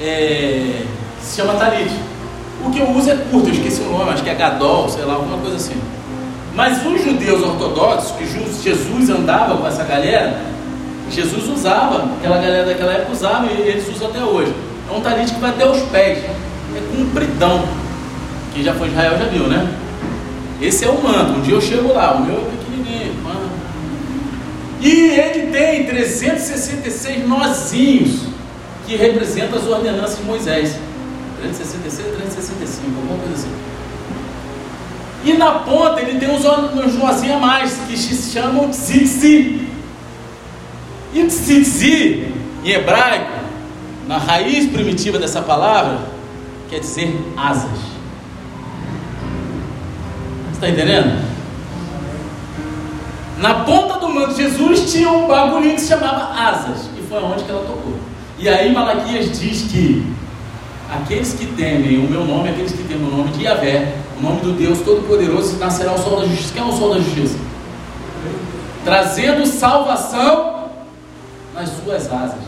[0.00, 0.82] é,
[1.20, 1.90] se chama talit.
[2.64, 5.04] O que eu uso é curto, eu esqueci o nome, acho que é gadol, sei
[5.04, 5.76] lá, alguma coisa assim.
[6.54, 8.26] Mas os judeus ortodoxos, que
[8.62, 10.40] Jesus andava com essa galera,
[11.10, 14.54] Jesus usava, aquela galera daquela época usava e eles usam até hoje.
[14.88, 17.64] É um talit que vai até os pés, é compridão.
[18.54, 19.68] Quem já foi Israel já viu, né?
[20.60, 21.38] Esse é o manto.
[21.38, 23.14] Um dia eu chego lá, o meu é pequenininho.
[24.80, 28.20] E ele tem 366 nozinhos
[28.86, 30.76] que representam as ordenanças de Moisés.
[31.40, 33.52] 366, 365, alguma coisa assim.
[35.24, 39.68] E na ponta ele tem uns, uns nozinhos a mais, que se chamam tzitzi.
[41.14, 43.32] E tzitzi, em hebraico,
[44.06, 45.98] na raiz primitiva dessa palavra,
[46.68, 47.93] quer dizer asas.
[50.64, 51.22] Está entendendo?
[53.36, 57.22] Na ponta do manto de Jesus tinha um bagulhinho que se chamava asas, e foi
[57.22, 57.92] onde que ela tocou.
[58.38, 60.10] E aí Malaquias diz que
[60.90, 64.40] aqueles que temem o meu nome, aqueles que temem o nome de Yahvé, o nome
[64.40, 66.54] do Deus Todo-Poderoso, nascerá o sol da justiça.
[66.54, 67.36] Quem é o sol da justiça?
[68.86, 70.70] Trazendo salvação
[71.52, 72.40] nas suas asas.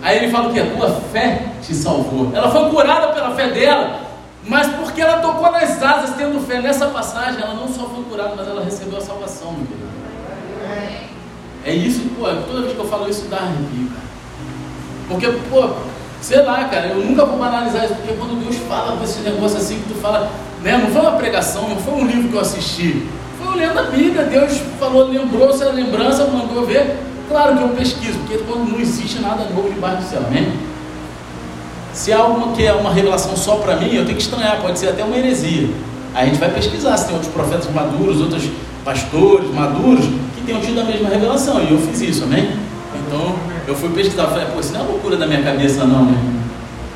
[0.00, 2.30] Aí ele fala que a tua fé te salvou.
[2.34, 4.07] Ela foi curada pela fé dela,
[4.48, 8.32] mas porque ela tocou nas asas, tendo fé nessa passagem, ela não só foi curada,
[8.34, 9.88] mas ela recebeu a salvação, meu querido.
[11.64, 13.90] É isso, pô, toda vez que eu falo isso dá arrepio.
[15.06, 15.68] Porque, pô,
[16.20, 19.58] sei lá, cara, eu nunca vou banalizar isso, porque quando Deus fala com esse negócio
[19.58, 20.30] assim, que tu fala,
[20.62, 20.78] né?
[20.78, 23.06] Não foi uma pregação, não foi um livro que eu assisti.
[23.38, 24.24] Foi eu lendo a Bíblia.
[24.24, 26.96] Deus falou, lembrou-se a lembrança, mandou ver.
[27.28, 30.52] Claro que eu pesquiso, porque quando não existe nada novo debaixo do céu, amém?
[31.92, 34.78] Se é algo que é uma revelação só para mim, eu tenho que estranhar, pode
[34.78, 35.68] ser até uma heresia.
[36.14, 38.44] A gente vai pesquisar se tem outros profetas maduros, outros
[38.84, 41.60] pastores maduros que tenham tido a mesma revelação.
[41.62, 42.50] E eu fiz isso, amém?
[43.06, 43.34] Então
[43.66, 46.38] eu fui pesquisar, falei, pô, isso não é loucura da minha cabeça, não, né?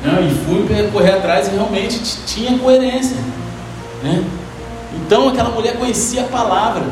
[0.03, 3.15] Não, e fui correr atrás e realmente tinha coerência.
[4.03, 4.23] Né?
[4.95, 6.83] Então aquela mulher conhecia a palavra,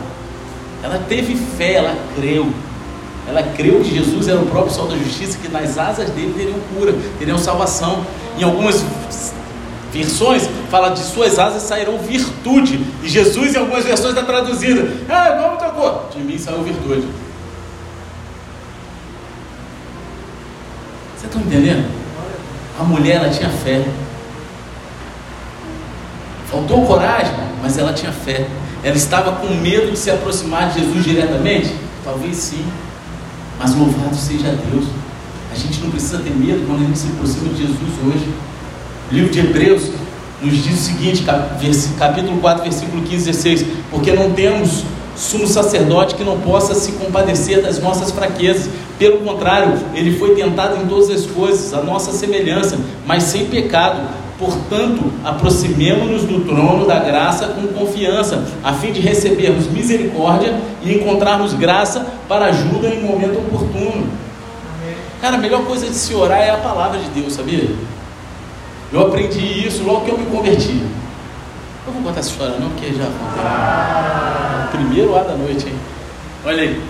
[0.82, 2.48] ela teve fé, ela creu.
[3.32, 6.60] Ela creu que Jesus era o próprio sol da justiça, que nas asas dele teriam
[6.76, 8.06] cura, teriam salvação.
[8.38, 8.84] Em algumas
[9.94, 12.86] versões fala de suas asas sairão virtude.
[13.02, 16.10] E Jesus, em algumas versões, está traduzido: Ah, como tocou?
[16.14, 17.08] De mim saiu virtude.
[21.18, 21.90] Você está entendendo?
[22.78, 23.82] A mulher ela tinha fé.
[26.52, 28.46] Faltou coragem, mas ela tinha fé.
[28.84, 31.74] Ela estava com medo de se aproximar de Jesus diretamente?
[32.04, 32.66] Talvez sim.
[33.62, 34.86] Mas louvado seja Deus.
[35.52, 38.28] A gente não precisa ter medo quando a gente se aproxima de Jesus hoje.
[39.12, 39.92] O livro de Hebreus
[40.42, 41.24] nos diz o seguinte,
[42.00, 44.84] capítulo 4, versículo 15 e 16: Porque não temos
[45.16, 48.70] sumo sacerdote que não possa se compadecer das nossas fraquezas.
[48.98, 54.22] Pelo contrário, ele foi tentado em todas as coisas, a nossa semelhança, mas sem pecado.
[54.38, 61.54] Portanto, aproximemo-nos do trono da graça com confiança, a fim de recebermos misericórdia e encontrarmos
[61.54, 64.08] graça para ajuda em momento oportuno.
[65.22, 67.70] Cara, a melhor coisa de se orar é a palavra de Deus, sabia?
[68.92, 70.82] Eu aprendi isso logo que eu me converti.
[71.86, 73.08] Eu vou contar essa história não, porque já.
[74.72, 75.76] Primeiro ar da noite, hein?
[76.46, 76.82] Olha aí.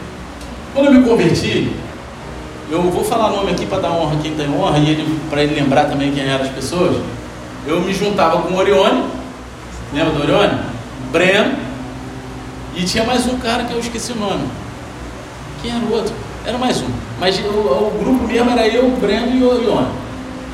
[0.74, 1.76] Quando eu me converti,
[2.70, 5.56] eu vou falar nome aqui para dar honra quem tem honra e ele, para ele
[5.56, 6.96] lembrar também quem eram as pessoas
[7.66, 9.04] eu me juntava com o Orione,
[9.94, 10.60] lembra do Orione?
[11.12, 11.56] Breno,
[12.76, 14.48] e tinha mais um cara que eu esqueci o nome.
[15.62, 16.14] Quem era o outro?
[16.46, 16.88] Era mais um.
[17.20, 19.90] Mas o, o grupo mesmo era eu, o Breno e o Orione.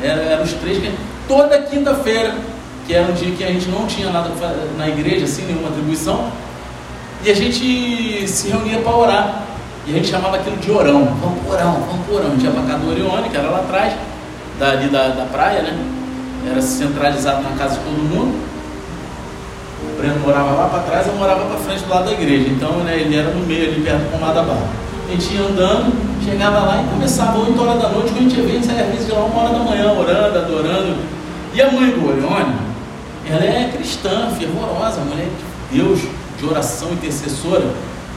[0.03, 0.91] Eram era os três que.
[1.27, 2.35] Toda quinta-feira,
[2.87, 4.31] que era um dia que a gente não tinha nada
[4.77, 6.31] na igreja, assim, nenhuma atribuição,
[7.23, 9.43] e a gente se reunia para orar.
[9.85, 11.05] E a gente chamava aquilo de orão.
[11.21, 12.27] Vamos por orão, vamos por orão.
[12.27, 13.93] A gente ia para casa do Orione, que era lá atrás,
[14.59, 15.77] dali da, da praia, né?
[16.49, 18.47] era centralizado na casa de todo mundo.
[19.97, 22.49] Breno morava lá para trás, eu morava para frente do lado da igreja.
[22.49, 24.67] Então, né, ele era no meio, ali perto do pomar da barra.
[25.07, 28.37] A gente ia andando, chegava lá e começava 8 horas da noite, quando a gente
[28.37, 30.95] ia ver, a gente saía às vezes de lá uma hora da manhã, orando, adorando.
[31.53, 32.53] E a mãe do Orione,
[33.29, 35.99] ela é cristã, fervorosa, mulher de Deus,
[36.37, 37.65] de oração, intercessora.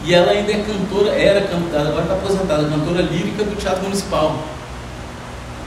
[0.04, 4.36] E ela ainda é cantora, era cantora, agora está aposentada, cantora lírica do Teatro Municipal.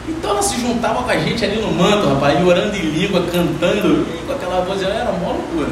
[0.07, 4.05] Então ela se juntava com a gente ali no manto, rapaz, orando em língua, cantando,
[4.13, 5.69] e com aquela voz, era uma loucura.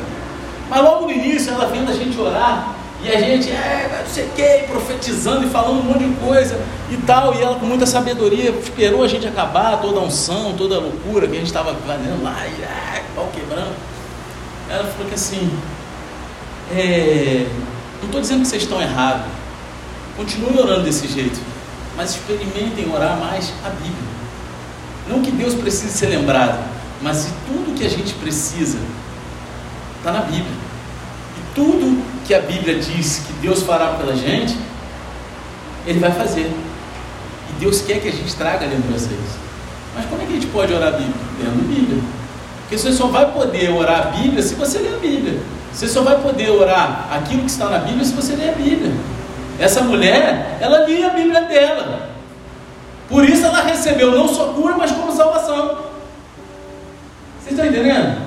[0.69, 4.25] Mas logo no início ela vendo a gente orar, e a gente, é, não sei
[4.25, 6.59] o que, profetizando e falando um monte de coisa
[6.89, 10.75] e tal, e ela com muita sabedoria esperou a gente acabar, toda a unção, toda
[10.75, 13.75] a loucura que a gente estava fazendo lá, e é, pau quebrando.
[14.69, 15.51] Ela falou que assim,
[16.71, 17.47] é,
[17.99, 19.25] não estou dizendo que vocês estão errados,
[20.15, 21.39] continuem orando desse jeito,
[21.97, 24.11] mas experimentem orar mais a Bíblia.
[25.07, 26.63] Não que Deus precise ser lembrado,
[27.01, 28.77] mas se tudo que a gente precisa
[29.97, 30.45] está na Bíblia.
[31.37, 34.55] E tudo que a Bíblia diz que Deus fará pela gente,
[35.85, 36.49] Ele vai fazer.
[37.49, 39.37] E Deus quer que a gente traga lembrança disso.
[39.93, 41.13] Mas como é que a gente pode orar a Bíblia?
[41.37, 42.01] Lendo a Bíblia.
[42.61, 45.41] Porque você só vai poder orar a Bíblia se você ler a Bíblia.
[45.73, 48.93] Você só vai poder orar aquilo que está na Bíblia se você ler a Bíblia.
[49.59, 52.11] Essa mulher, ela lia a Bíblia dela.
[53.09, 55.79] Por isso ela recebeu não só cura, mas como salvação.
[57.41, 58.21] Vocês estão entendendo?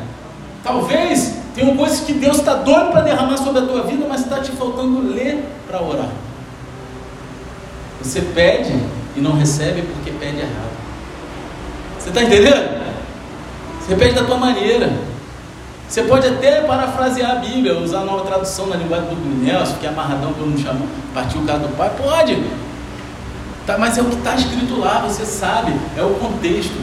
[0.63, 4.41] Talvez tenham coisas que Deus está doido para derramar sobre a tua vida, mas está
[4.41, 6.11] te faltando ler para orar.
[8.03, 8.75] Você pede
[9.17, 10.75] e não recebe porque pede errado.
[11.99, 12.85] Você está entendendo?
[13.81, 14.93] Você pede da tua maneira.
[15.89, 19.87] Você pode até parafrasear a Bíblia, usar a nova tradução na linguagem do Nelson, que
[19.87, 20.81] é amarradão, todo mundo chama,
[21.15, 21.91] partiu o caso do pai.
[21.97, 22.43] Pode.
[23.67, 26.75] Tá, mas é o que está escrito lá, você sabe, é o contexto.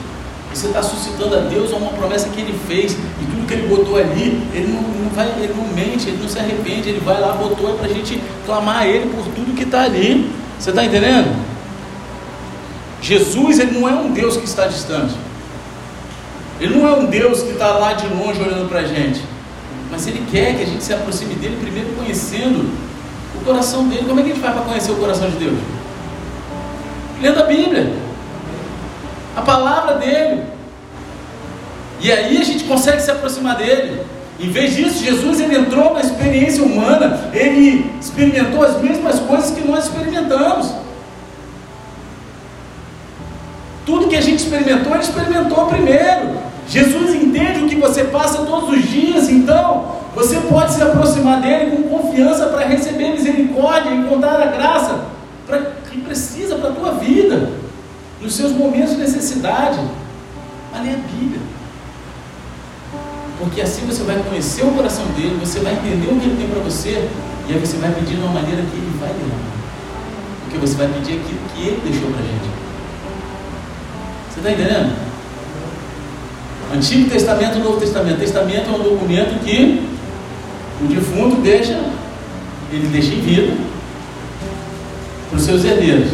[0.53, 3.97] Você está suscitando a Deus uma promessa que Ele fez, e tudo que Ele botou
[3.97, 7.34] ali, Ele não, não vai, Ele não mente, Ele não se arrepende, Ele vai lá,
[7.34, 10.32] botou é para a gente clamar a Ele por tudo que está ali.
[10.60, 11.36] Você está entendendo?
[13.01, 15.15] Jesus, Ele não é um Deus que está distante.
[16.60, 19.21] Ele não é um Deus que está lá de longe olhando para a gente.
[19.89, 22.69] Mas Ele quer que a gente se aproxime dele, primeiro conhecendo
[23.36, 24.06] o coração dele.
[24.08, 25.58] Como é que a gente vai para conhecer o coração de Deus?
[27.21, 27.93] Lendo a Bíblia,
[29.36, 30.51] a palavra dele.
[32.02, 34.02] E aí a gente consegue se aproximar dele.
[34.40, 39.68] Em vez disso, Jesus ele entrou na experiência humana, ele experimentou as mesmas coisas que
[39.68, 40.74] nós experimentamos.
[43.86, 46.40] Tudo que a gente experimentou, ele experimentou primeiro.
[46.68, 51.76] Jesus entende o que você passa todos os dias, então você pode se aproximar dele
[51.76, 55.02] com confiança para receber misericórdia, encontrar a graça
[55.46, 55.60] pra,
[55.92, 57.50] que precisa para a tua vida,
[58.20, 59.80] nos seus momentos de necessidade.
[60.72, 61.51] Mas ler a Bíblia.
[63.41, 66.47] Porque assim você vai conhecer o coração dele, você vai entender o que ele tem
[66.47, 67.10] para você,
[67.49, 69.51] e aí você vai pedir de uma maneira que ele vai derramar.
[70.43, 72.49] Porque você vai pedir aquilo que ele deixou para a gente.
[74.30, 74.95] Você está entendendo?
[76.71, 78.19] Antigo Testamento e Novo Testamento.
[78.19, 79.89] Testamento é um documento que
[80.84, 81.84] o defunto deixa,
[82.71, 83.58] ele deixa em vida
[85.30, 86.12] para os seus herdeiros.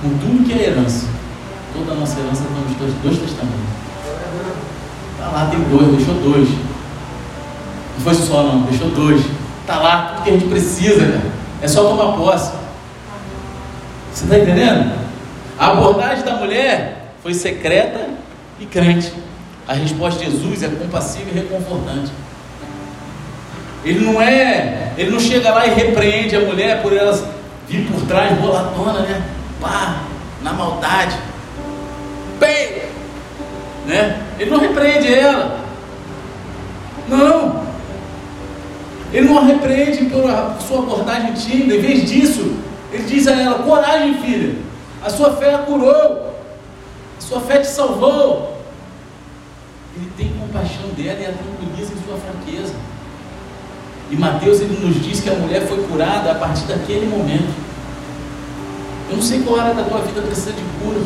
[0.00, 1.06] Com tudo que é herança.
[1.74, 3.67] Toda a nossa herança está nos dois testamentos.
[5.28, 6.48] Está lá, tem dois, deixou dois.
[6.48, 9.22] Não foi só não, deixou dois.
[9.60, 11.22] Está lá tudo que a gente precisa, cara.
[11.60, 12.52] É só tomar posse.
[14.12, 14.98] Você está entendendo?
[15.58, 18.08] A abordagem da mulher foi secreta
[18.58, 19.12] e crente.
[19.66, 22.10] A resposta de Jesus é compassiva e reconfortante.
[23.84, 27.22] Ele não é, ele não chega lá e repreende a mulher por elas
[27.68, 29.22] vir por trás, bolatona, né?
[29.60, 30.00] Pá,
[30.42, 31.16] na maldade.
[32.40, 32.87] Bem,
[33.88, 34.22] né?
[34.38, 35.64] Ele não repreende ela.
[37.08, 37.66] Não.
[39.12, 40.22] Ele não a repreende por
[40.60, 41.74] sua abordagem tímida.
[41.74, 42.54] Em vez disso,
[42.92, 44.56] ele diz a ela: coragem, filha.
[45.02, 46.34] A sua fé a curou.
[47.16, 48.58] A sua fé te salvou.
[49.96, 52.74] Ele tem compaixão dela e a tranquiliza em sua fraqueza.
[54.10, 57.54] E Mateus ele nos diz que a mulher foi curada a partir daquele momento.
[59.10, 61.00] Eu não sei qual área da tua vida precisa de cura.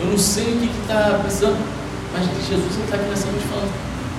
[0.00, 1.85] Eu não sei o que está precisando.
[2.16, 3.72] Mas Jesus está aqui nessa noite falando: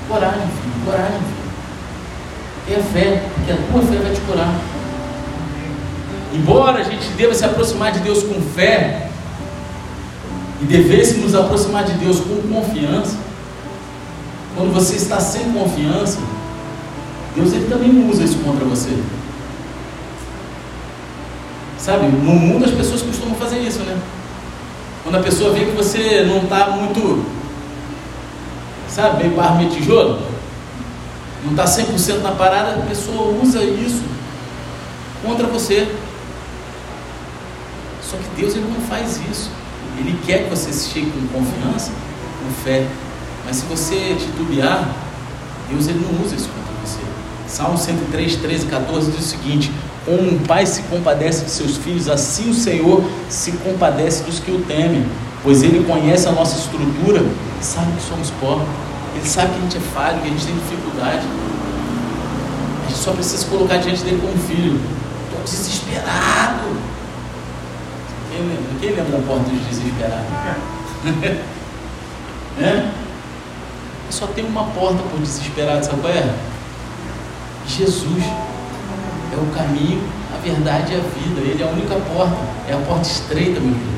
[0.08, 1.48] coragem, filho, coragem, filho.
[2.68, 4.54] Tenha fé, porque a tua fé vai te curar.
[6.34, 9.10] Embora a gente deva se aproximar de Deus com fé,
[10.62, 13.16] e devesse nos aproximar de Deus com confiança,
[14.56, 16.20] quando você está sem confiança,
[17.36, 18.90] Deus ele também usa isso contra você.
[21.78, 23.98] Sabe, no mundo as pessoas costumam fazer isso, né?
[25.04, 27.26] Quando a pessoa vê que você não está muito,
[28.90, 30.20] sabe, meio barro, meio tijolo,
[31.44, 34.04] não está 100% na parada, a pessoa usa isso
[35.24, 35.88] contra você.
[38.02, 39.50] Só que Deus ele não faz isso.
[40.00, 42.86] Ele quer que você chegue com confiança, com fé.
[43.46, 44.90] Mas se você titubear,
[45.70, 47.00] Deus ele não usa isso contra você.
[47.48, 49.72] Salmo 103, 13 e 14 diz o seguinte:
[50.06, 54.52] Como um pai se compadece de seus filhos, assim o Senhor se compadece dos que
[54.52, 55.06] o temem,
[55.48, 57.26] pois ele conhece a nossa estrutura,
[57.62, 58.68] sabe que somos pobres,
[59.16, 61.26] ele sabe que a gente é falho, que a gente tem dificuldade.
[62.84, 64.78] A gente só precisa se colocar diante dele como filho.
[65.24, 66.68] Estou desesperado.
[68.30, 68.80] Quem lembra?
[68.82, 70.26] Quem lembra da porta dos desesperados?
[72.60, 72.92] é?
[74.10, 76.36] Só tem uma porta por desesperado, sabe qual é?
[77.66, 78.24] Jesus
[79.32, 80.04] é o caminho,
[80.36, 81.40] a verdade e a vida.
[81.40, 82.36] Ele é a única porta,
[82.68, 83.97] é a porta estreita, meu filho.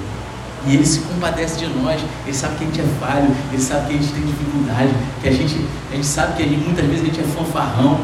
[0.67, 3.87] E ele se compadece de nós, ele sabe que a gente é falho, ele sabe
[3.87, 4.89] que a gente tem dificuldade,
[5.21, 5.55] que a gente,
[5.91, 7.99] a gente sabe que a gente, muitas vezes a gente é fanfarrão,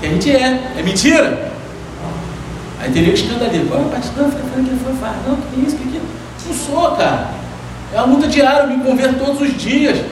[0.00, 1.52] que a gente é, é mentira.
[2.80, 5.84] Aí teria que escandalizar, olha o pastor fica falando que foi fanfarrão, que isso, que
[5.84, 6.06] aquilo.
[6.46, 7.30] Não sou, cara.
[7.92, 10.04] É uma luta diária, eu me converto todos os dias.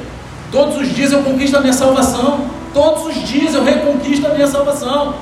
[0.50, 2.46] Todos os dias eu conquisto a minha salvação.
[2.72, 5.14] Todos os dias eu reconquisto a minha salvação.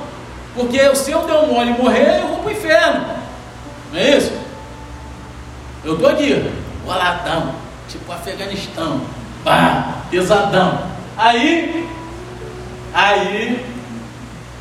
[0.55, 3.05] Porque se eu der um mole e morrer, eu vou para o inferno.
[3.91, 4.31] Não é isso?
[5.83, 6.51] Eu estou aqui,
[6.85, 7.55] boladão,
[7.87, 9.01] tipo Afeganistão,
[9.43, 10.83] pá, pesadão.
[11.17, 11.87] Aí,
[12.93, 13.65] aí,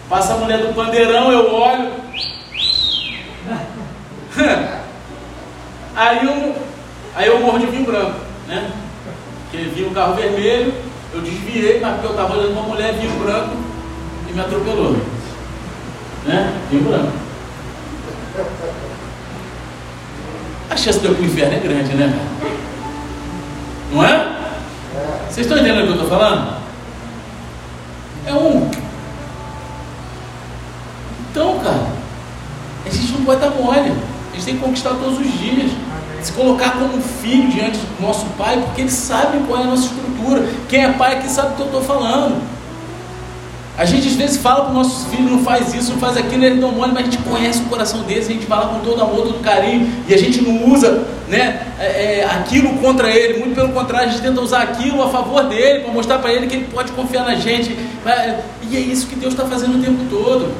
[0.08, 1.92] passa a mulher do pandeirão, eu olho.
[5.96, 6.56] Aí eu,
[7.16, 8.70] aí eu morro de vinho branco, né?
[9.42, 10.72] Porque vi o carro vermelho,
[11.12, 13.56] eu desviei, mas porque eu estava olhando uma mulher, vinho branco
[14.28, 14.96] e me atropelou.
[16.24, 16.54] Né?
[16.70, 17.12] Vinho branco.
[20.70, 22.18] A chance de eu ir para o inferno é grande, né?
[23.92, 24.36] Não é?
[25.28, 26.54] Vocês estão entendendo o que eu estou falando?
[28.24, 28.70] É um.
[31.30, 31.86] Então, cara,
[32.86, 33.92] a gente não pode dar mole.
[34.32, 35.72] A gente tem que conquistar todos os dias.
[36.22, 39.86] Se colocar como filho diante do nosso pai, porque ele sabe qual é a nossa
[39.86, 40.48] estrutura.
[40.68, 42.40] Quem é pai aqui sabe o que eu estou falando.
[43.80, 46.44] A gente às vezes fala para os nossos filhos, não faz isso, não faz aquilo,
[46.44, 49.00] eles dão mole, mas a gente conhece o coração deles, a gente fala com todo
[49.00, 53.54] amor, todo carinho, e a gente não usa né, é, é aquilo contra ele, muito
[53.54, 56.56] pelo contrário, a gente tenta usar aquilo a favor dele, para mostrar para ele que
[56.56, 57.74] ele pode confiar na gente.
[58.68, 60.52] E é isso que Deus está fazendo o tempo todo.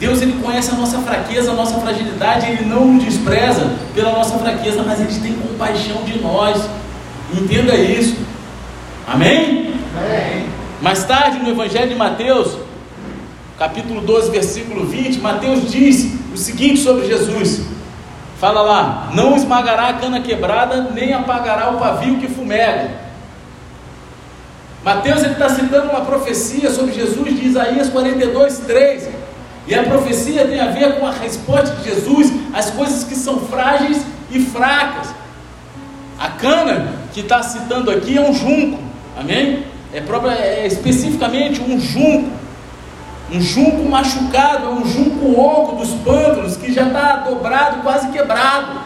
[0.00, 4.38] Deus ele conhece a nossa fraqueza, a nossa fragilidade, ele não nos despreza pela nossa
[4.38, 6.58] fraqueza, mas ele tem compaixão de nós.
[7.34, 8.16] Entenda isso.
[9.06, 9.74] Amém?
[9.94, 10.46] Amém.
[10.82, 12.56] Mais tarde no Evangelho de Mateus,
[13.58, 17.62] capítulo 12, versículo 20, Mateus diz o seguinte sobre Jesus.
[18.38, 23.02] Fala lá: Não esmagará a cana quebrada, nem apagará o pavio que fumega.
[24.84, 29.08] Mateus está citando uma profecia sobre Jesus de Isaías 42, 3.
[29.68, 33.38] E a profecia tem a ver com a resposta de Jesus às coisas que são
[33.42, 35.14] frágeis e fracas.
[36.18, 38.82] A cana que está citando aqui é um junco,
[39.16, 39.64] amém?
[39.92, 42.30] É, própria, é especificamente um junco,
[43.32, 48.80] um junco machucado, é um junco oco dos pântanos que já está dobrado, quase quebrado.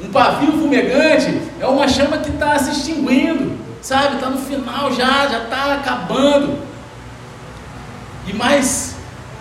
[0.00, 4.16] Um pavio fumegante é uma chama que está se extinguindo, sabe?
[4.16, 6.58] Está no final já, já está acabando.
[8.26, 8.94] E mais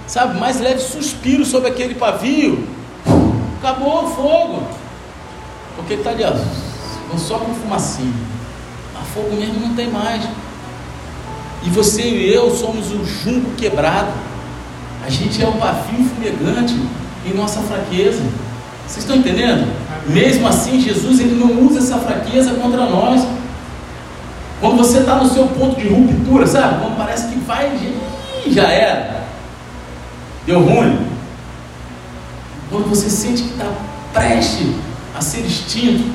[0.07, 2.67] sabe, mais leve suspiro sobre aquele pavio,
[3.59, 4.63] acabou o fogo,
[5.75, 8.13] porque está ali, ó, só com fumacinha,
[8.99, 10.23] a fogo mesmo não tem mais.
[11.63, 14.11] E você e eu somos o junco quebrado,
[15.05, 16.79] a gente é o pavio fumegante
[17.25, 18.21] em nossa fraqueza.
[18.87, 19.71] Vocês estão entendendo?
[20.07, 23.25] Mesmo assim, Jesus ele não usa essa fraqueza contra nós.
[24.59, 26.81] Quando você está no seu ponto de ruptura, sabe?
[26.81, 27.77] Quando parece que vai,
[28.47, 29.23] já era
[30.45, 31.07] deu ruim.
[32.69, 33.71] Quando você sente que está
[34.13, 34.67] prestes
[35.15, 36.11] a ser extinto,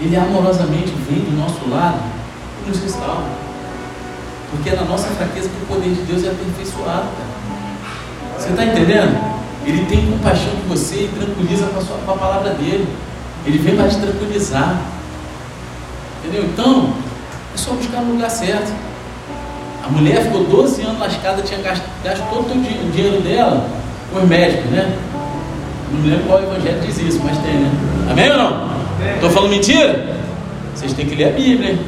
[0.00, 2.00] Ele amorosamente vem do nosso lado
[2.64, 3.37] e nos restaura.
[4.50, 7.06] Porque é na nossa fraqueza que o poder de Deus é aperfeiçoado.
[7.08, 8.38] Cara.
[8.38, 9.38] Você está entendendo?
[9.66, 12.88] Ele tem compaixão de você e tranquiliza com a, sua, com a palavra dele.
[13.44, 14.80] Ele vem para te tranquilizar.
[16.22, 16.44] Entendeu?
[16.44, 16.94] Então,
[17.54, 18.72] é só buscar no lugar certo.
[19.84, 23.66] A mulher ficou 12 anos lascada, tinha gasto, gasto todo o dinheiro dela
[24.12, 24.98] com os médicos, né?
[25.92, 27.70] Não lembro qual evangelho diz isso, mas tem, né?
[28.10, 28.68] Amém ou não?
[29.14, 30.16] Estou falando mentira?
[30.74, 31.80] Vocês têm que ler a Bíblia, hein?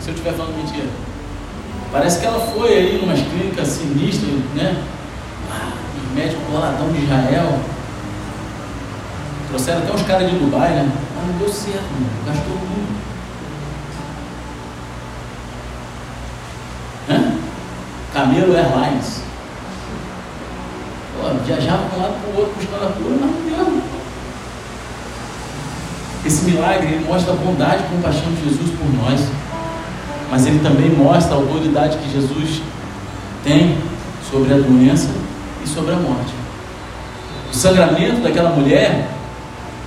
[0.00, 0.86] Se eu estiver falando mentira.
[1.92, 4.82] Parece que ela foi aí em umas clínicas sinistras, né?
[5.50, 7.60] Ah, os médicos boladão de Israel.
[9.48, 10.90] Trouxeram até uns caras de Dubai, né?
[11.14, 12.08] Mas não deu certo, mano.
[12.26, 13.02] gastou muito.
[18.14, 19.22] Camelo Airlines.
[21.14, 23.82] Pô, viajava de um lado para o outro buscando a cura, mas não deu.
[26.24, 29.20] Esse milagre mostra a bondade e compaixão de Jesus por nós,
[30.32, 32.62] mas ele também mostra a autoridade que Jesus
[33.44, 33.76] tem
[34.30, 35.10] sobre a doença
[35.62, 36.32] e sobre a morte.
[37.52, 39.10] O sangramento daquela mulher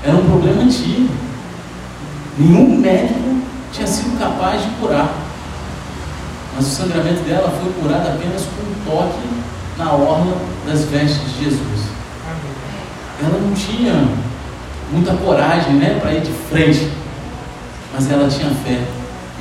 [0.04, 1.10] era um problema antigo.
[2.38, 3.42] Nenhum médico
[3.74, 5.16] tinha sido capaz de curar.
[6.56, 9.28] Mas o sangramento dela foi curado apenas com um toque
[9.80, 10.38] na orla
[10.68, 11.90] das vestes de Jesus.
[13.20, 14.10] Ela não tinha
[14.92, 16.92] muita coragem né, para ir de frente,
[17.92, 18.80] mas ela tinha fé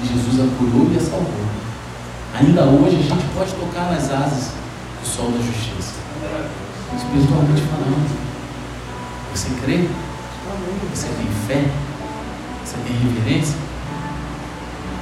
[0.05, 1.45] Jesus a curou e a salvou.
[2.35, 4.51] Ainda hoje a gente pode tocar nas asas
[5.01, 5.95] do sol da justiça,
[6.97, 8.25] espiritualmente falando.
[9.33, 9.89] Você crê?
[10.93, 11.71] Você tem fé?
[12.65, 13.57] Você tem reverência?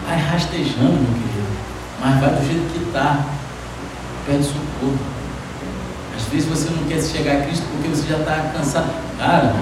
[0.06, 1.48] Vai rastejando, meu querido,
[2.00, 3.24] mas vai do jeito que está.
[4.26, 4.98] Pede socorro.
[6.16, 8.90] Às vezes você não quer chegar a Cristo porque você já está cansado.
[9.18, 9.54] Cara,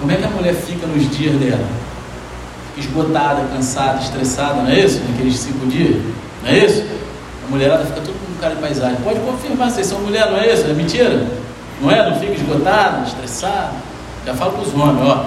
[0.00, 1.81] como é que a mulher fica nos dias dela?
[2.76, 5.00] Esgotada, cansada, estressada, não é isso?
[5.08, 6.02] Naqueles cinco dias?
[6.42, 6.86] Não é isso?
[7.46, 8.96] A mulherada fica tudo com cara de paisagem.
[9.04, 10.64] Pode confirmar, vocês são mulher, não é isso?
[10.64, 11.26] É mentira?
[11.80, 12.08] Não é?
[12.08, 13.72] Não fica esgotada, estressada?
[14.24, 15.26] Já falo para os homens, ó.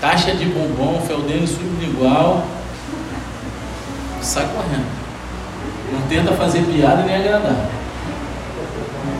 [0.00, 2.44] Caixa de bombom, feldene sublingual.
[4.20, 4.86] Sai correndo.
[5.92, 7.54] Não tenta fazer piada nem agradar.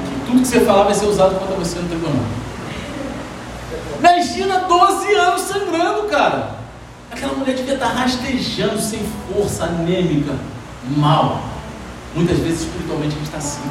[0.07, 2.25] Que tudo que você falar vai ser usado contra você no tribunal.
[3.99, 6.62] Imagina 12 anos sangrando, cara.
[7.13, 10.35] Aquela mulher devia estar rastejando, sem força, anêmica,
[10.97, 11.43] mal.
[12.15, 13.71] Muitas vezes espiritualmente a gente está assim.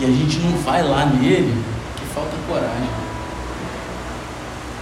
[0.00, 1.52] E a gente não vai lá nele,
[1.96, 2.88] que falta coragem.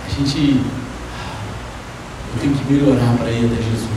[0.07, 0.61] A gente.
[2.35, 3.89] Eu tenho que melhorar para até Jesus.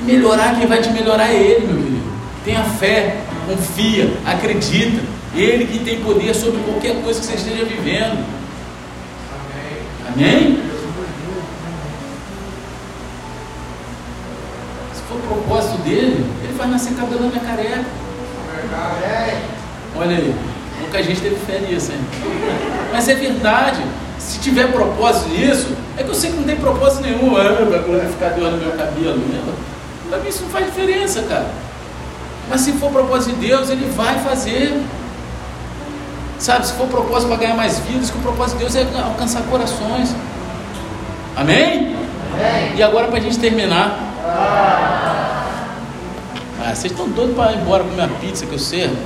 [0.00, 2.12] Melhorar, quem vai te melhorar é Ele, meu querido.
[2.44, 5.02] Tenha fé, confia, acredita.
[5.34, 8.24] Ele que tem poder sobre qualquer coisa que você esteja vivendo.
[10.06, 10.58] Amém?
[10.58, 10.63] Se
[15.84, 17.84] dele, ele faz nascer cabelo na careca.
[19.96, 20.34] Olha aí,
[20.80, 22.00] pouca gente teve fé nisso, hein?
[22.92, 23.82] Mas é verdade.
[24.18, 25.68] Se tiver propósito nisso,
[25.98, 27.36] é que eu sei que não tem propósito nenhum.
[27.36, 29.20] Ah, vai glorificar Deus no meu cabelo.
[30.08, 31.46] Para mim isso não faz diferença, cara.
[32.48, 34.80] Mas se for propósito de Deus, ele vai fazer.
[36.38, 39.42] Sabe, se for propósito para ganhar mais vidas, que o propósito de Deus é alcançar
[39.42, 40.14] corações.
[41.36, 41.96] Amém?
[42.32, 42.76] Amém.
[42.76, 43.98] E agora para a gente terminar.
[44.24, 45.33] Ah,
[46.58, 48.96] vocês estão doidos para ir embora comer a pizza que eu servo?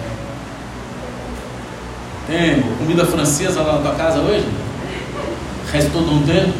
[2.27, 4.47] Tem comida francesa lá na tua casa hoje?
[5.73, 6.53] Restou de um tempo?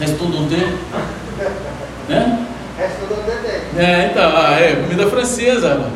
[0.00, 0.78] Restou de um tempo?
[2.08, 2.46] Né?
[2.78, 3.78] Restou de um tempo.
[3.78, 5.90] É, então, ah, é comida francesa.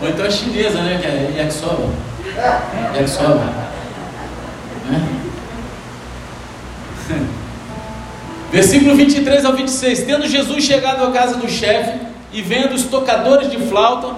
[0.00, 0.98] Ou então a chinesa, né?
[1.00, 1.88] Que é yakisoba.
[2.94, 3.52] Yakisoba.
[4.90, 5.08] Né?
[8.52, 10.04] Versículo 23 ao 26.
[10.04, 11.98] Tendo Jesus chegado à casa do chefe
[12.36, 14.08] e vendo os tocadores de flauta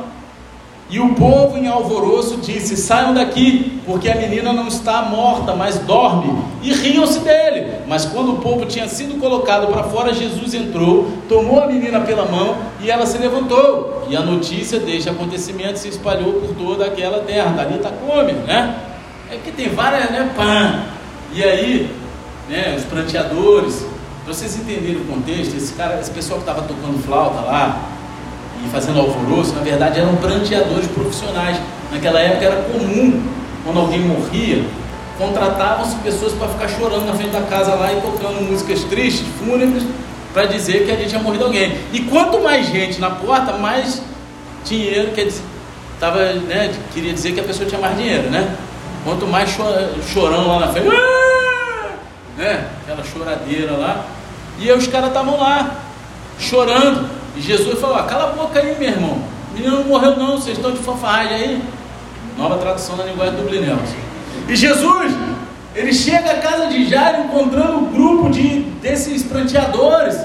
[0.90, 5.78] e o povo em alvoroço, disse: Saiam daqui, porque a menina não está morta, mas
[5.78, 6.36] dorme.
[6.60, 7.74] E riam-se dele.
[7.86, 12.24] Mas quando o povo tinha sido colocado para fora, Jesus entrou, tomou a menina pela
[12.24, 14.04] mão e ela se levantou.
[14.08, 17.52] E a notícia deste acontecimento se espalhou por toda aquela terra.
[17.52, 18.74] Dali está come, né?
[19.30, 20.28] É que tem várias, né?
[20.34, 20.86] Pã.
[21.32, 21.88] E aí,
[22.48, 22.74] né?
[22.76, 23.86] Os pranteadores.
[24.26, 27.97] Vocês entenderem o contexto, esse cara, esse pessoal que estava tocando flauta lá,
[28.64, 31.59] e fazendo alvoroço, na verdade eram pranteadores profissionais.
[31.90, 33.22] Naquela época era comum,
[33.64, 34.64] quando alguém morria,
[35.18, 39.82] contratavam-se pessoas para ficar chorando na frente da casa lá e tocando músicas tristes, fúnebres,
[40.32, 41.76] para dizer que a gente tinha morrido alguém.
[41.92, 44.02] E quanto mais gente na porta, mais
[44.64, 45.42] dinheiro, quer dizer,
[45.98, 48.54] tava, né, queria dizer que a pessoa tinha mais dinheiro, né?
[49.02, 49.50] Quanto mais
[50.12, 50.88] chorando lá na frente,
[52.36, 54.04] né, aquela choradeira lá,
[54.59, 55.76] e os caras estavam lá,
[56.38, 57.17] chorando.
[57.39, 59.22] E Jesus falou: ah, cala a boca aí, meu irmão.
[59.51, 60.36] O menino não morreu, não.
[60.36, 61.62] Vocês estão de fanfarragem aí.
[62.36, 63.97] Nova tradução na linguagem do Blinelson.
[64.49, 65.12] E Jesus,
[65.74, 70.18] ele chega à casa de Jairo encontrando um grupo de, desses pranteadores.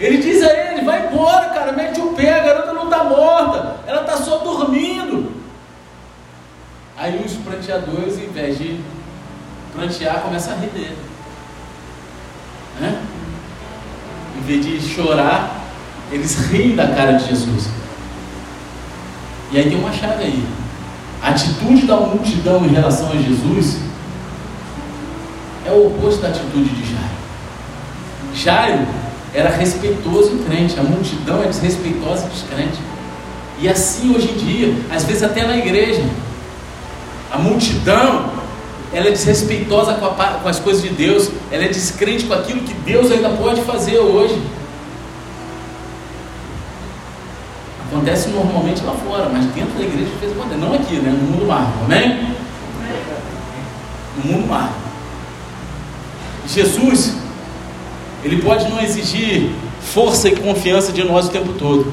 [0.00, 3.76] Ele diz a ele: vai embora, cara, mete o pé, a garota não está morta,
[3.86, 5.32] ela está só dormindo.
[6.96, 8.80] Aí os pranteadores, em vez de
[9.72, 10.98] prantear, começam a rir dele.
[12.80, 13.00] Né?
[14.36, 15.67] Em vez de chorar,
[16.10, 17.68] eles riem da cara de Jesus.
[19.50, 20.44] E aí tem uma chave aí.
[21.22, 23.78] A atitude da multidão em relação a Jesus
[25.66, 27.08] é o oposto da atitude de Jairo.
[28.34, 28.86] Jairo
[29.34, 32.78] era respeitoso e crente, a multidão é desrespeitosa e descrente.
[33.60, 36.02] E assim hoje em dia, às vezes até na igreja,
[37.30, 38.30] a multidão,
[38.92, 42.60] ela é desrespeitosa com, a, com as coisas de Deus, ela é descrente com aquilo
[42.60, 44.40] que Deus ainda pode fazer hoje.
[47.90, 50.60] Acontece normalmente lá fora, mas dentro da igreja fez acontecer.
[50.60, 51.10] Não aqui, né?
[51.10, 52.34] No mundo mágico, amém?
[54.16, 54.74] No mundo mágico.
[56.46, 57.14] Jesus,
[58.22, 61.92] ele pode não exigir força e confiança de nós o tempo todo.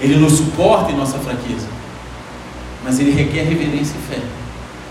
[0.00, 1.66] Ele nos suporta em nossa fraqueza.
[2.84, 4.20] Mas ele requer reverência e fé.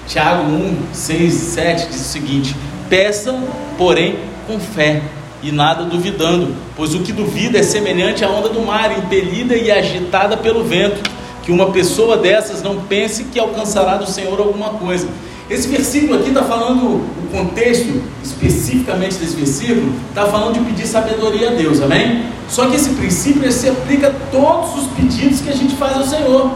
[0.08, 2.56] Tiago 1, 6, 7 diz o seguinte:
[2.90, 3.40] Peça,
[3.78, 5.04] porém, com fé
[5.44, 9.70] e nada duvidando, pois o que duvida é semelhante à onda do mar, impelida e
[9.70, 11.04] agitada pelo vento.
[11.44, 15.08] Que uma pessoa dessas não pense que alcançará do Senhor alguma coisa.
[15.50, 21.50] Esse versículo aqui está falando, o contexto especificamente desse versículo, está falando de pedir sabedoria
[21.50, 22.24] a Deus, amém?
[22.48, 26.06] Só que esse princípio se aplica a todos os pedidos que a gente faz ao
[26.06, 26.50] Senhor.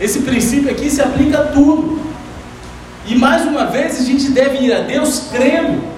[0.00, 2.00] Esse princípio aqui se aplica a tudo.
[3.06, 5.89] E mais uma vez a gente deve ir a Deus crendo.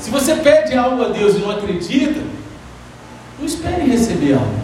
[0.00, 2.20] Se você pede algo a Deus e não acredita,
[3.38, 4.60] não espere receber algo.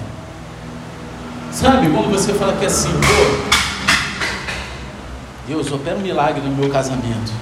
[1.53, 3.57] Sabe, quando você fala que é assim, pô,
[5.47, 7.32] Deus, opera um milagre no meu casamento.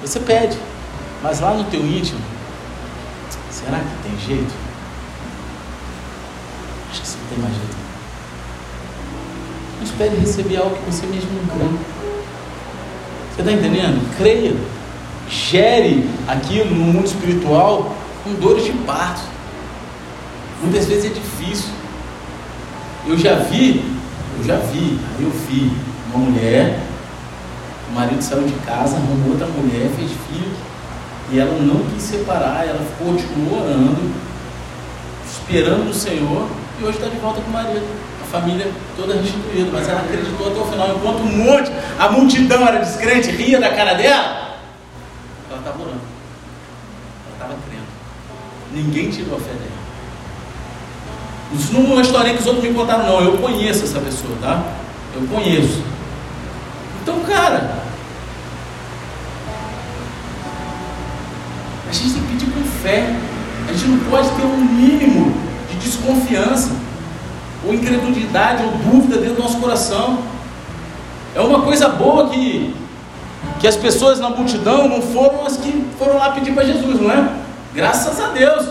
[0.00, 0.56] Você pede,
[1.22, 2.20] mas lá no teu íntimo,
[3.50, 4.54] será que tem jeito?
[6.90, 7.76] Acho que sim, tem mais jeito.
[9.78, 11.66] Não espere receber algo que você mesmo não crê.
[13.34, 14.16] Você está entendendo?
[14.16, 14.75] Creia.
[15.28, 19.22] Gere aquilo no mundo espiritual com dores de parto.
[20.62, 21.70] Muitas vezes é difícil.
[23.06, 23.84] Eu já vi,
[24.38, 25.70] eu já vi, eu vi
[26.12, 26.80] uma mulher,
[27.90, 30.56] o marido saiu de casa, arrumou outra mulher, fez filho,
[31.30, 34.12] e ela não quis separar, ela continuou orando,
[35.24, 36.48] esperando no Senhor,
[36.80, 37.86] e hoje está de volta com o marido.
[38.22, 40.96] A família toda restituída, mas ela acreditou até o final.
[40.96, 44.56] Enquanto um monte, a multidão era descrente, ria da cara dela,
[45.48, 46.00] ela estava orando.
[47.24, 47.86] Ela estava crendo.
[48.76, 49.70] Ninguém tirou a fé dela.
[51.54, 53.20] Isso não é uma historinha que os outros me contaram, não.
[53.22, 54.62] Eu conheço essa pessoa, tá?
[55.14, 55.82] Eu conheço.
[57.02, 57.74] Então, cara,
[61.88, 63.16] a gente tem que pedir com fé.
[63.66, 65.34] A gente não pode ter um mínimo
[65.70, 66.72] de desconfiança,
[67.64, 70.18] ou incredulidade, ou dúvida dentro do nosso coração.
[71.34, 72.74] É uma coisa boa que,
[73.58, 77.10] que as pessoas na multidão não foram as que foram lá pedir para Jesus, não
[77.10, 77.45] é?
[77.76, 78.66] Graças a Deus.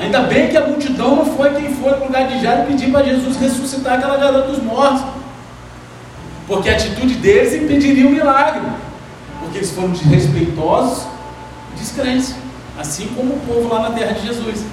[0.00, 3.04] Ainda bem que a multidão não foi quem foi no lugar de Jairo pedir para
[3.04, 5.04] Jesus ressuscitar aquela garota dos mortos.
[6.48, 8.62] Porque a atitude deles impediria o milagre.
[9.40, 11.06] Porque eles foram desrespeitosos
[11.74, 12.34] e descrentes.
[12.78, 14.64] Assim como o povo lá na terra de Jesus.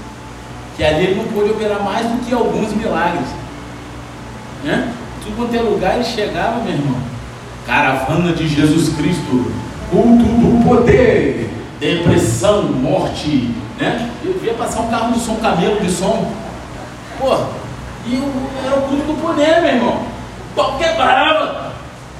[0.78, 3.28] Que ali ele não pôde operar mais do que alguns milagres.
[4.64, 4.94] Né?
[5.22, 6.98] Tudo quanto é lugar ele chegava, meu irmão.
[7.66, 9.52] Caravana de Jesus Cristo.
[9.92, 11.43] Culto do poder.
[11.84, 13.54] Depressão, morte.
[13.78, 14.10] Né?
[14.24, 16.32] Eu via passar um carro de som, camelo de som.
[17.20, 17.36] Pô,
[18.06, 18.16] e
[18.66, 20.08] era o culto do poder, meu irmão.
[20.56, 21.74] Pau quebrava.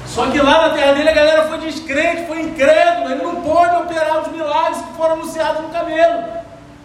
[0.06, 3.10] Só que lá na terra dele a galera foi descrente, foi incrédulo.
[3.10, 6.24] Ele não pôde operar os milagres que foram anunciados no camelo.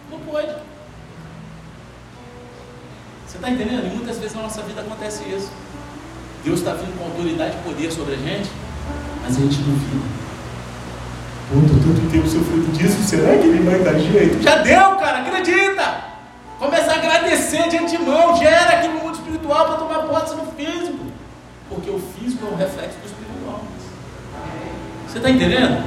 [0.09, 0.47] Não pôde.
[3.27, 3.87] Você está entendendo?
[3.87, 5.51] E muitas vezes na nossa vida acontece isso.
[6.45, 8.49] Deus está vindo com autoridade e poder sobre a gente,
[9.21, 10.28] mas a gente duvida.
[11.51, 14.39] Estou tanto tempo sofrendo disso, será que ele vai dar jeito?
[14.41, 16.09] Já deu, cara, acredita!
[16.59, 20.99] Começa a agradecer de antemão, gera aqui no mundo espiritual para tomar posse no físico.
[21.67, 23.61] Porque o físico é um reflexo do espiritual.
[25.07, 25.83] Você está entendendo?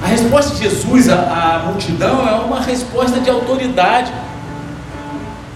[0.00, 4.12] A resposta de Jesus à, à multidão é uma resposta de autoridade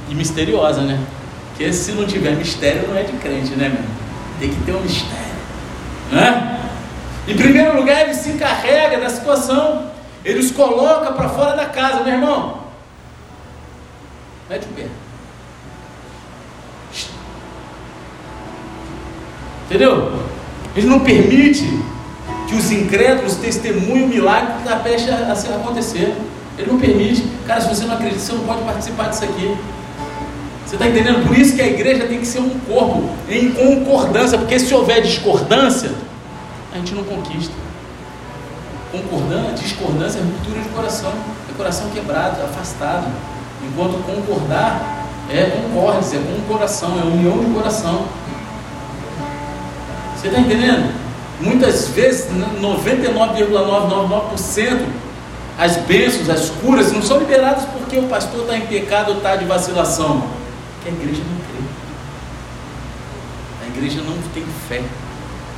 [0.09, 0.98] e misteriosa, né?
[1.48, 3.82] Porque se não tiver mistério, não é de crente, né, meu?
[4.40, 5.26] Tem que ter um mistério.
[6.11, 6.57] Né?
[7.26, 9.90] Em primeiro lugar, ele se encarrega da situação.
[10.24, 12.62] Ele os coloca para fora da casa, meu irmão.
[14.48, 14.86] Mete o pé.
[19.66, 20.12] Entendeu?
[20.76, 21.64] Ele não permite
[22.48, 26.14] que os incrédulos testemunhem o milagre está prestes a acontecer.
[26.56, 27.26] Ele não permite.
[27.46, 29.56] Cara, se você não acredita, você não pode participar disso aqui.
[30.64, 31.26] Você está entendendo?
[31.26, 35.02] Por isso que a igreja tem que ser um corpo em concordância, porque se houver
[35.02, 35.90] discordância,
[36.76, 37.54] a gente não conquista.
[38.92, 41.14] Concordância, discordância é ruptura de coração,
[41.50, 43.10] é coração quebrado, afastado.
[43.66, 48.06] Enquanto concordar é concórdia, é com o coração, é união de coração.
[50.16, 50.94] Você está entendendo?
[51.40, 52.28] Muitas vezes,
[52.60, 54.86] 99,999%,
[55.58, 59.18] as bênçãos, as curas não são liberadas por porque o pastor está em pecado ou
[59.18, 60.20] está de vacilação?
[60.74, 61.62] Porque a igreja não crê.
[63.62, 64.82] A igreja não tem fé.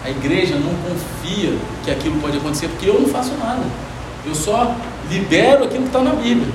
[0.04, 3.62] A igreja não confia que aquilo pode acontecer, porque eu não faço nada.
[4.24, 4.74] Eu só
[5.10, 6.48] libero aquilo que está na Bíblia.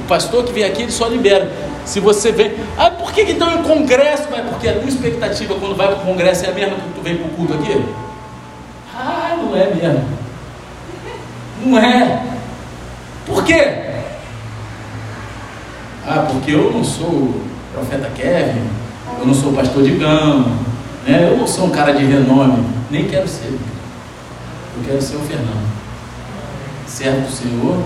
[0.00, 1.50] O pastor que vem aqui, ele só libera.
[1.84, 4.24] Se você vem, ah, por que, estão em congresso?
[4.34, 7.02] É porque a tua expectativa quando vai para o congresso é a mesma que tu
[7.02, 7.84] vem para o culto aqui?
[8.94, 10.04] Ah, não é mesmo.
[11.64, 12.22] Não é.
[13.24, 13.86] Por quê?
[16.06, 17.40] Ah, porque eu não sou
[17.72, 18.62] profeta Kevin,
[19.18, 20.46] eu não sou pastor de Gama,
[21.06, 21.28] né?
[21.30, 23.46] eu não sou um cara de renome, nem quero ser.
[23.48, 25.76] Eu quero ser o Fernando.
[26.86, 27.82] Servo do Senhor,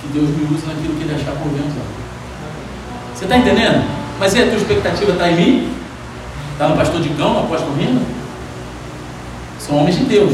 [0.00, 1.62] que Deus me use naquilo que Ele achar por bem
[3.14, 3.84] Você está entendendo?
[4.18, 5.72] Mas e a tua expectativa está em mim?
[6.52, 8.02] Está no pastor de no apóstolo Rima?
[9.58, 10.32] São homens de Deus.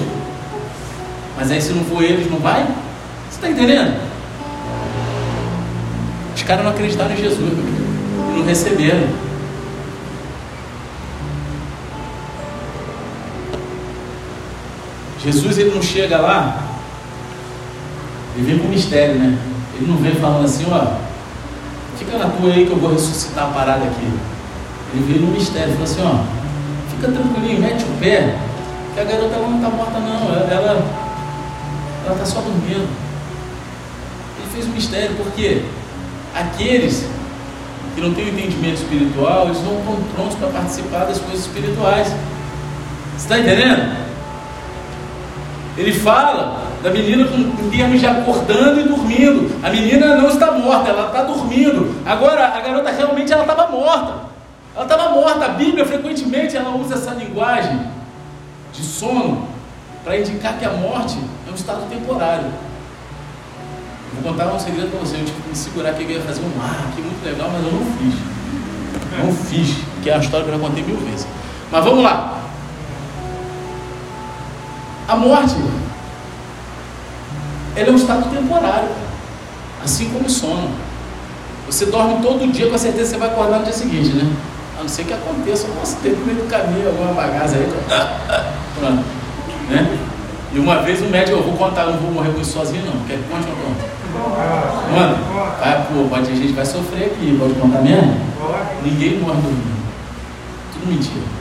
[1.37, 2.65] Mas aí se não for eles, não vai?
[2.65, 4.01] Você está entendendo?
[6.35, 7.77] Os caras não acreditaram em Jesus
[8.37, 9.26] não receberam.
[15.27, 16.57] Jesus ele não chega lá,
[18.37, 19.37] ele vem com mistério, né?
[19.75, 20.99] Ele não vem falando assim, ó,
[21.99, 24.09] fica na tua aí que eu vou ressuscitar a parada aqui.
[24.95, 28.39] Ele veio no mistério, falou assim, ó, fica tranquilinho, mete o pé,
[28.95, 30.87] que a garota ela não está morta não, ela
[32.07, 32.89] ela está só dormindo.
[34.39, 35.63] Ele fez um mistério, porque
[36.33, 37.05] aqueles
[37.97, 42.07] que não têm o entendimento espiritual, eles não estão prontos para participar das coisas espirituais.
[43.17, 44.06] Você está entendendo?
[45.77, 49.61] Ele fala da menina em termos de acordando e dormindo.
[49.63, 51.95] A menina não está morta, ela está dormindo.
[52.07, 54.15] Agora, a garota realmente ela estava morta.
[54.75, 55.45] Ela estava morta.
[55.45, 57.79] A Bíblia frequentemente ela usa essa linguagem
[58.73, 59.49] de sono
[60.03, 62.47] para indicar que a morte é um estado temporário.
[64.15, 65.17] Vou contar um segredo para você.
[65.17, 67.65] Eu tive que me segurar que eu ia fazer um mar aqui muito legal, mas
[67.65, 68.15] eu não fiz.
[69.19, 71.27] Não fiz, que é uma história que eu já contei mil vezes.
[71.71, 72.46] Mas vamos lá.
[75.09, 75.55] A morte,
[77.77, 78.89] ela é um estado temporário,
[79.85, 80.69] assim como o sono.
[81.67, 84.33] Você dorme todo dia, com certeza você vai acordar no dia seguinte, né?
[84.79, 87.73] A não ser que aconteça um acidente no meio do caminho, alguma bagaça aí.
[88.79, 89.05] Pronto.
[89.71, 89.99] Né?
[90.53, 93.05] E uma vez o médico, eu vou contar, não vou morrer com isso sozinho não.
[93.07, 93.97] Quer que conte ou não conta?
[94.93, 95.19] Mano,
[95.61, 98.17] vai, pô, pode, a gente vai sofrer aqui, pode contar mesmo?
[98.83, 99.77] Ninguém morre dormindo.
[100.73, 101.36] Tudo mentira.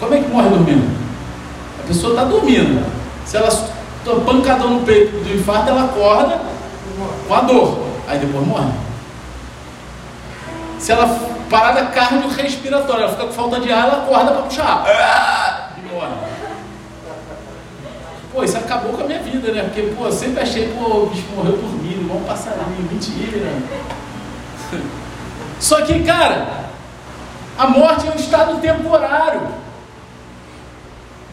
[0.00, 0.98] Como é que morre dormindo?
[1.82, 2.84] A pessoa está dormindo.
[3.24, 3.50] Se ela
[4.04, 6.40] toma pancadão no peito do infarto, ela acorda
[7.26, 7.86] com a dor.
[8.06, 8.70] Aí depois morre.
[10.78, 11.06] Se ela
[11.50, 15.74] parada cardiorrespiratória, ela fica com falta de ar, ela acorda para puxar.
[15.76, 16.14] E morre.
[18.32, 19.62] Pô, isso acabou com a minha vida, né?
[19.64, 22.88] Porque, pô, eu sempre achei, pô, o bicho morreu dormindo, igual um passarinho.
[22.90, 23.52] Mentira.
[25.58, 26.46] Só que, cara,
[27.58, 29.40] a morte é um estado temporário.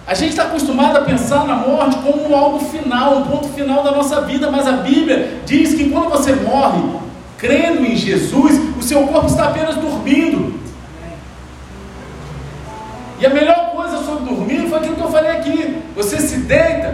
[0.08, 3.92] A gente está acostumado a pensar na morte como algo final, um ponto final da
[3.92, 7.00] nossa vida, mas a Bíblia diz que quando você morre,
[7.40, 10.60] crendo em Jesus, o seu corpo está apenas dormindo.
[13.20, 16.94] E a melhor coisa sobre dormir foi aquilo que eu falei aqui: você se deita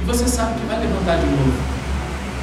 [0.00, 1.52] e você sabe que vai levantar de novo.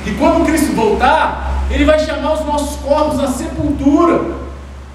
[0.06, 4.36] E quando Cristo voltar, Ele vai chamar os nossos corpos à sepultura,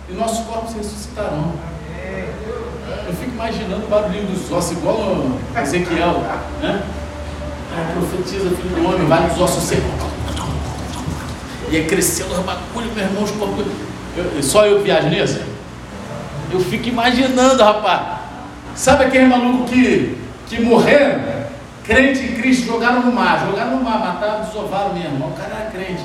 [0.09, 1.74] e nossos corpos ressuscitarão
[3.17, 6.23] fico imaginando o barulhinho dos ossos, igual no Ezequiel,
[6.61, 6.83] né?
[7.77, 9.91] Ah, profetiza, filho do homem, vai nos ossos secos.
[11.71, 13.67] E aí crescendo os bagulho, meu irmão, os corpos.
[14.43, 15.41] Só eu viajo nisso?
[16.53, 18.21] Eu fico imaginando, rapaz.
[18.77, 21.21] Sabe aquele maluco que, que morreram,
[21.85, 25.31] crente em Cristo, jogaram no mar, jogaram no mar, mataram, desovaram meu irmão.
[25.31, 26.05] O cara era crente.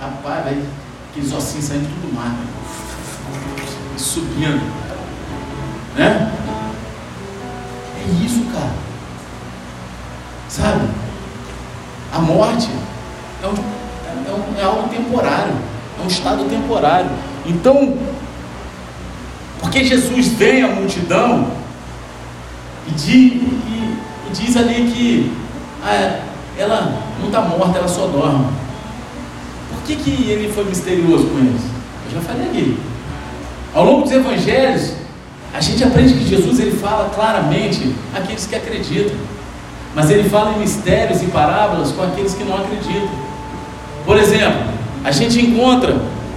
[0.00, 0.64] Rapaz, velho,
[1.10, 2.34] aqueles ossinhos saindo tudo do mar,
[3.96, 4.89] subindo.
[5.96, 6.32] Né?
[7.98, 8.72] É isso, cara.
[10.48, 10.88] Sabe?
[12.12, 12.68] A morte
[13.42, 15.54] é, um, é, um, é algo temporário,
[15.98, 17.10] é um estado temporário.
[17.46, 17.96] Então,
[19.60, 21.50] porque Jesus vem à multidão
[22.88, 23.96] e diz, e,
[24.28, 25.32] e diz ali que
[25.84, 26.20] ah,
[26.58, 28.46] ela não está morta, ela só dorme.
[29.70, 31.62] Por que, que ele foi misterioso com eles?
[32.06, 32.78] Eu já falei aqui.
[33.72, 34.94] Ao longo dos evangelhos,
[35.52, 39.16] a gente aprende que Jesus ele fala claramente àqueles que acreditam,
[39.94, 43.10] mas ele fala em mistérios e parábolas com aqueles que não acreditam.
[44.04, 44.60] Por exemplo,
[45.04, 45.96] a gente encontra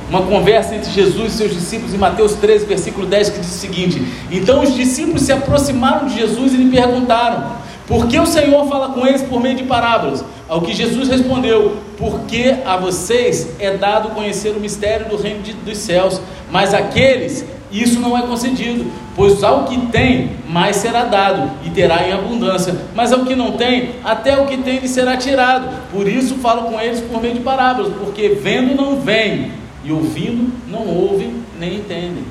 [0.10, 3.58] uma conversa entre Jesus e seus discípulos em Mateus 13, versículo 10, que diz o
[3.60, 7.52] seguinte: Então os discípulos se aproximaram de Jesus e lhe perguntaram:
[7.88, 10.24] Por que o Senhor fala com eles por meio de parábolas?
[10.48, 15.54] Ao que Jesus respondeu: Porque a vocês é dado conhecer o mistério do reino de,
[15.54, 16.20] dos céus,
[16.52, 22.08] mas aqueles isso não é concedido, pois ao que tem, mais será dado, e terá
[22.08, 25.68] em abundância, mas ao que não tem, até o que tem lhe será tirado.
[25.92, 29.52] Por isso falo com eles por meio de parábolas, porque vendo não veem,
[29.84, 32.24] e ouvindo não ouvem nem entendem.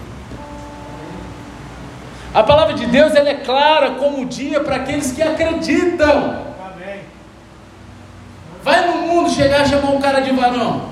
[2.33, 6.53] A palavra de Deus ela é clara como o dia para aqueles que acreditam.
[8.63, 10.83] Vai no mundo chegar a chamar um cara de varão.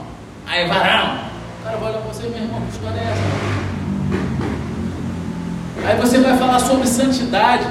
[0.46, 1.20] Aí, varão.
[1.60, 3.69] O cara vai olhar para você, meu irmão, que história é essa?
[5.84, 7.66] Aí você vai falar sobre santidade.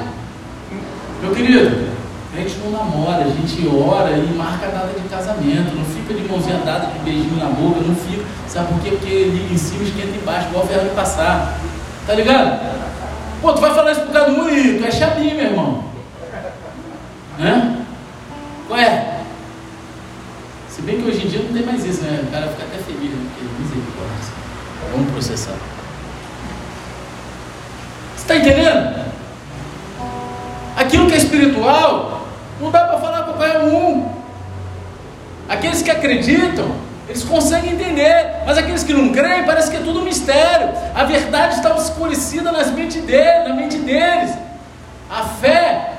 [1.21, 1.89] Meu querido,
[2.33, 6.13] a gente não namora, a gente ora e marca a data de casamento, não fica
[6.13, 8.23] de mãozinha dada, de beijinho na boca, não fica.
[8.47, 8.91] Sabe por quê?
[8.91, 11.59] Porque liga em cima esquenta embaixo, igual ferro de passar.
[12.07, 12.59] Tá ligado?
[13.41, 15.83] Pô, tu vai falar isso por causa do Murilo, tu é chabinho, meu irmão.
[17.39, 17.77] Hã?
[18.67, 19.21] Qual é?
[20.69, 22.23] Se bem que hoje em dia não tem mais isso, né?
[22.27, 23.29] O cara fica até feliz, né?
[23.33, 24.33] Porque misericórdia.
[24.91, 25.78] Vamos processar.
[28.29, 28.95] Está entendendo?
[30.77, 32.27] Aquilo que é espiritual,
[32.61, 34.07] não dá para falar com qualquer um.
[35.49, 36.75] Aqueles que acreditam,
[37.07, 40.69] eles conseguem entender, mas aqueles que não creem, parece que é tudo um mistério.
[40.93, 44.31] A verdade está escurecida nas mentes deles, na mente deles.
[45.09, 45.93] A fé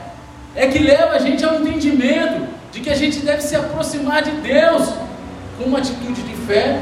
[0.55, 4.31] é que leva a gente ao entendimento de que a gente deve se aproximar de
[4.31, 4.89] Deus
[5.59, 6.81] com uma atitude de fé,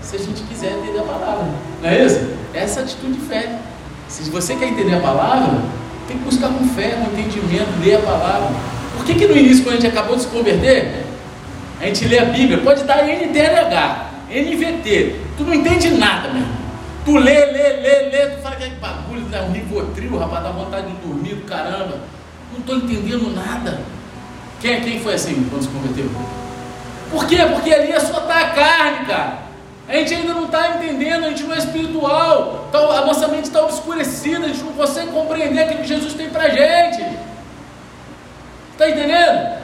[0.00, 1.44] se a gente quiser entender a palavra.
[1.82, 2.34] Não é isso?
[2.54, 3.58] Essa atitude de fé.
[4.08, 5.60] Se você quer entender a palavra,
[6.06, 8.48] tem que buscar com fé, com entendimento, ler a palavra.
[8.96, 11.04] Por que, que no início, quando a gente acabou de se converter,
[11.80, 16.44] a gente lê a Bíblia, pode dar NTLH, NVT, tu não entende nada, meu.
[17.04, 20.50] Tu lê, lê, lê, lê, tu fala que é bagulho, dá um rivotril, rapaz, dá
[20.50, 22.00] vontade de dormir do caramba.
[22.52, 23.80] Não estou entendendo nada.
[24.60, 26.10] Quem, quem foi assim quando se converteu?
[27.10, 27.38] Por quê?
[27.52, 29.45] Porque ali é só tá a carne, cara.
[29.88, 33.44] A gente ainda não está entendendo, a gente não é espiritual, então, a nossa mente
[33.44, 37.04] está obscurecida, a gente não consegue compreender aquilo que Jesus tem para gente.
[38.72, 39.56] Está entendendo?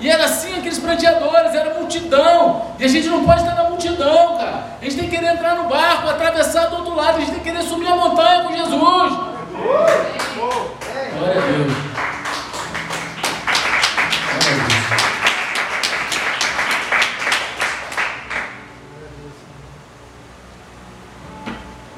[0.00, 2.66] E era assim aqueles pranteadores, era multidão.
[2.78, 4.64] E a gente não pode estar na multidão, cara.
[4.80, 7.40] A gente tem que querer entrar no barco, atravessar do outro lado, a gente tem
[7.40, 9.12] que querer subir a montanha com Jesus.
[11.18, 11.72] Glória a Deus.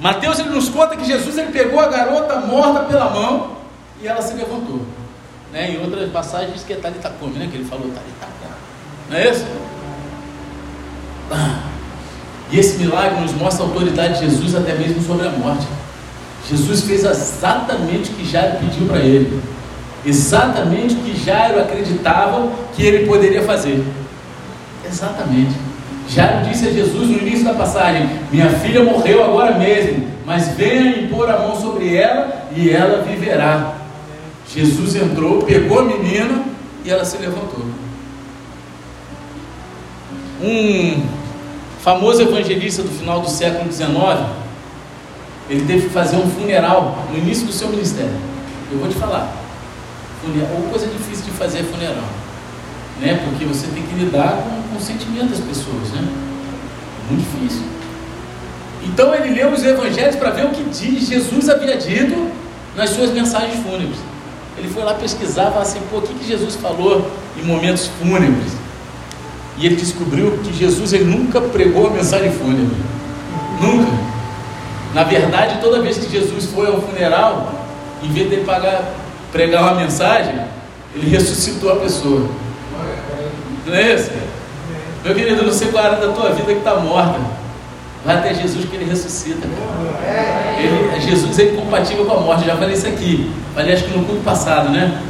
[0.00, 3.56] Mateus ele nos conta que Jesus ele pegou a garota morta pela mão
[4.02, 4.80] e ela se levantou.
[5.52, 5.72] Né?
[5.72, 7.48] Em outras passagens diz que é Talita come, né?
[7.50, 8.26] Que ele falou Talita
[9.10, 9.44] Não é isso?
[12.50, 15.66] E esse milagre nos mostra a autoridade de Jesus até mesmo sobre a morte.
[16.48, 19.40] Jesus fez exatamente o que Jairo pediu para ele.
[20.04, 23.84] Exatamente o que Jairo acreditava que ele poderia fazer.
[24.84, 25.54] Exatamente.
[26.10, 31.04] Jairo disse a Jesus no início da passagem: Minha filha morreu agora mesmo, mas venha
[31.04, 33.76] impor a mão sobre ela e ela viverá.
[34.52, 36.44] Jesus entrou, pegou a menina
[36.84, 37.64] e ela se levantou.
[40.42, 41.00] Um
[41.80, 43.90] famoso evangelista do final do século XIX,
[45.48, 48.18] ele teve que fazer um funeral no início do seu ministério.
[48.72, 49.32] Eu vou te falar,
[50.22, 52.04] funeral, coisa difícil de fazer é funeral
[53.00, 53.18] né?
[53.24, 56.08] Porque você tem que lidar com o sentimento das pessoas, né?
[57.10, 57.64] Muito difícil.
[58.84, 62.30] Então ele leu os evangelhos para ver o que diz, Jesus havia dito
[62.76, 63.98] nas suas mensagens fúnebres.
[64.56, 68.52] Ele foi lá pesquisar, assim, pô, o que, que Jesus falou em momentos fúnebres?
[69.56, 72.76] E ele descobriu que Jesus ele nunca pregou a mensagem fúnebre.
[73.60, 73.90] Nunca.
[74.94, 77.54] Na verdade, toda vez que Jesus foi ao funeral,
[78.02, 78.94] em vez de pagar,
[79.30, 80.34] pregar uma mensagem,
[80.94, 82.28] ele ressuscitou a pessoa.
[83.66, 84.10] Não é isso?
[85.04, 87.18] Meu querido, não sei qual era da tua vida que está morta.
[88.04, 89.46] Vai até Jesus que ele ressuscita.
[90.58, 92.44] Ele, Jesus é incompatível com a morte.
[92.44, 93.30] Já falei isso aqui.
[93.54, 95.02] Falei acho que no culto passado, né?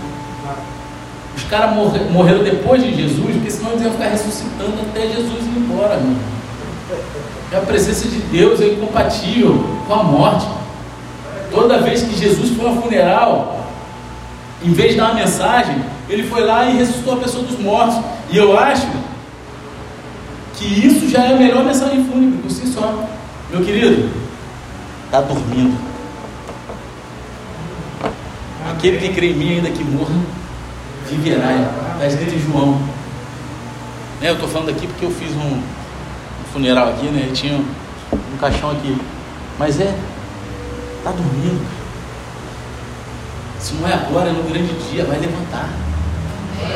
[1.37, 5.45] Os caras morre, morreram depois de Jesus, porque senão eles iam ficar ressuscitando até Jesus
[5.45, 6.19] ir embora, mano.
[7.53, 10.47] A presença de Deus é incompatível com a morte.
[11.51, 13.67] Toda vez que Jesus foi ao funeral,
[14.63, 15.77] em vez de dar uma mensagem,
[16.09, 17.97] ele foi lá e ressuscitou a pessoa dos mortos.
[18.31, 18.87] E eu acho
[20.61, 23.09] que isso já é a melhor mensagem fúnebre por si só.
[23.51, 24.11] Meu querido,
[25.07, 25.75] está dormindo.
[28.71, 30.15] Aquele que crê em mim, ainda que morra,
[31.09, 31.73] viverá.
[31.95, 32.73] Está escrito em João.
[34.21, 35.63] Né, eu estou falando aqui porque eu fiz um,
[36.53, 37.31] funeral aqui, né?
[37.33, 37.65] Tinha um,
[38.13, 39.01] um caixão aqui.
[39.59, 39.97] Mas é,
[40.99, 41.67] está dormindo.
[43.59, 45.71] Se não é agora, é no grande dia, vai levantar.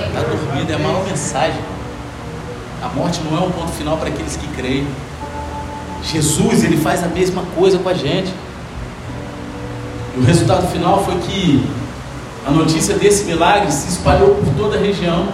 [0.09, 1.74] Está dormindo, é a maior mensagem.
[2.83, 4.87] A morte não é um ponto final para aqueles que creem.
[6.03, 8.33] Jesus, ele faz a mesma coisa com a gente.
[10.16, 11.66] E o resultado final foi que
[12.47, 15.29] a notícia desse milagre se espalhou por toda a região.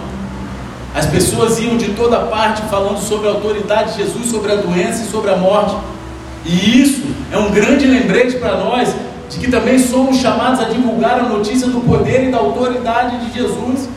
[0.95, 5.03] As pessoas iam de toda parte falando sobre a autoridade de Jesus, sobre a doença
[5.03, 5.75] e sobre a morte.
[6.45, 8.93] E isso é um grande lembrete para nós
[9.29, 13.33] de que também somos chamados a divulgar a notícia do poder e da autoridade de
[13.33, 13.87] Jesus.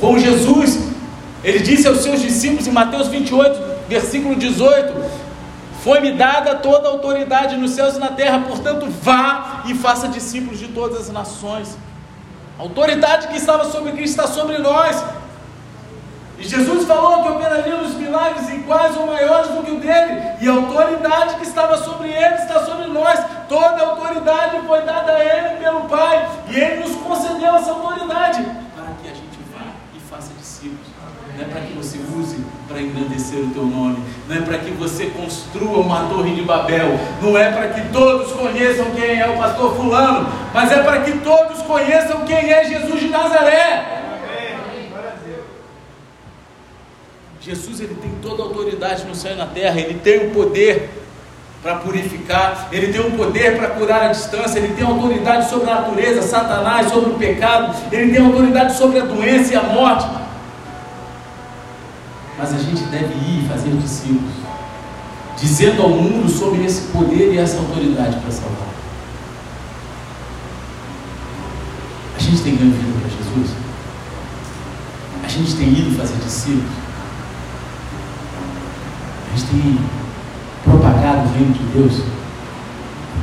[0.00, 0.89] Como Jesus,
[1.42, 4.92] ele disse aos seus discípulos em Mateus 28, versículo 18:
[5.82, 10.58] Foi-me dada toda a autoridade nos céus e na terra, portanto, vá e faça discípulos
[10.58, 11.78] de todas as nações.
[12.58, 15.02] A autoridade que estava sobre Cristo está sobre nós.
[16.38, 20.52] E Jesus falou que operaríamos milagres iguais ou maiores do que o dele, e a
[20.52, 23.18] autoridade que estava sobre ele está sobre nós.
[23.48, 28.42] Toda a autoridade foi dada a ele pelo Pai, e ele nos concedeu essa autoridade
[28.74, 29.64] para que a gente vá
[29.94, 30.89] e faça discípulos.
[31.40, 32.36] Não é para que você use
[32.68, 33.96] para engrandecer o teu nome,
[34.28, 38.30] não é para que você construa uma torre de Babel, não é para que todos
[38.32, 43.00] conheçam quem é o pastor Fulano, mas é para que todos conheçam quem é Jesus
[43.00, 44.02] de Nazaré.
[47.40, 50.90] Jesus ele tem toda a autoridade no céu e na terra, ele tem o poder
[51.62, 55.76] para purificar, ele tem o poder para curar a distância, ele tem autoridade sobre a
[55.76, 60.29] natureza, Satanás, sobre o pecado, ele tem autoridade sobre a doença e a morte.
[62.40, 64.32] Mas a gente deve ir fazer discípulos,
[65.38, 68.68] dizendo ao mundo sobre esse poder e essa autoridade para salvar.
[72.16, 73.56] A gente tem ganho vida para Jesus?
[75.22, 76.72] A gente tem ido fazer discípulos?
[79.26, 79.78] A gente tem
[80.64, 82.02] propagado o reino de Deus,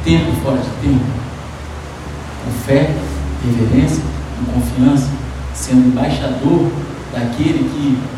[0.03, 1.05] tempo fora de tempo,
[2.45, 2.95] com fé,
[3.43, 4.03] reverência
[4.43, 5.09] e confiança,
[5.55, 6.71] sendo embaixador
[7.11, 8.16] daquele que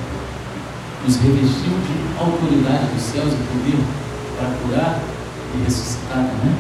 [1.06, 3.80] nos revestiu de autoridade dos céus e poder
[4.38, 5.00] para curar
[5.56, 6.56] e ressuscitar, né?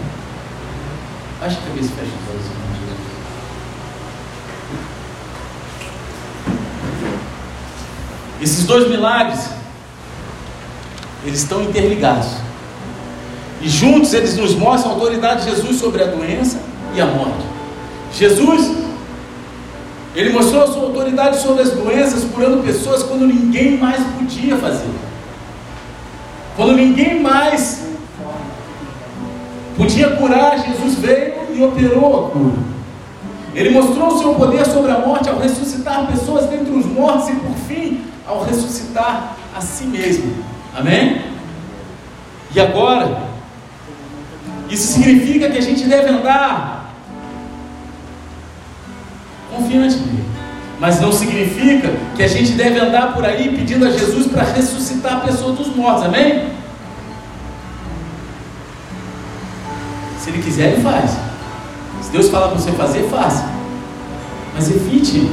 [1.39, 2.99] Baixa a cabeça fecha os olhos, Jesus.
[8.41, 9.59] Esses dois milagres
[11.25, 12.27] eles estão interligados.
[13.61, 16.59] E juntos eles nos mostram a autoridade de Jesus sobre a doença
[16.95, 17.43] e a morte.
[18.13, 18.71] Jesus,
[20.15, 24.89] ele mostrou a sua autoridade sobre as doenças, curando pessoas quando ninguém mais podia fazer.
[26.55, 27.87] Quando ninguém mais
[29.77, 32.69] podia curar, Jesus veio e operou a cura.
[33.55, 37.35] Ele mostrou o seu poder sobre a morte ao ressuscitar pessoas dentre os mortos e,
[37.35, 40.33] por fim, ao ressuscitar a si mesmo.
[40.75, 41.21] Amém?
[42.53, 43.23] E agora,
[44.69, 46.78] isso significa que a gente deve andar
[49.49, 50.25] confiante nele.
[50.79, 55.17] Mas não significa que a gente deve andar por aí pedindo a Jesus para ressuscitar
[55.17, 56.03] a pessoa dos mortos.
[56.05, 56.47] Amém?
[60.19, 61.11] Se ele quiser, ele faz.
[62.01, 63.49] Se Deus falar para você fazer, faça.
[64.53, 65.29] Mas evite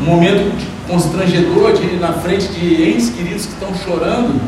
[0.00, 0.52] um momento
[0.88, 4.40] constrangedor de ir na frente de entes queridos que estão chorando,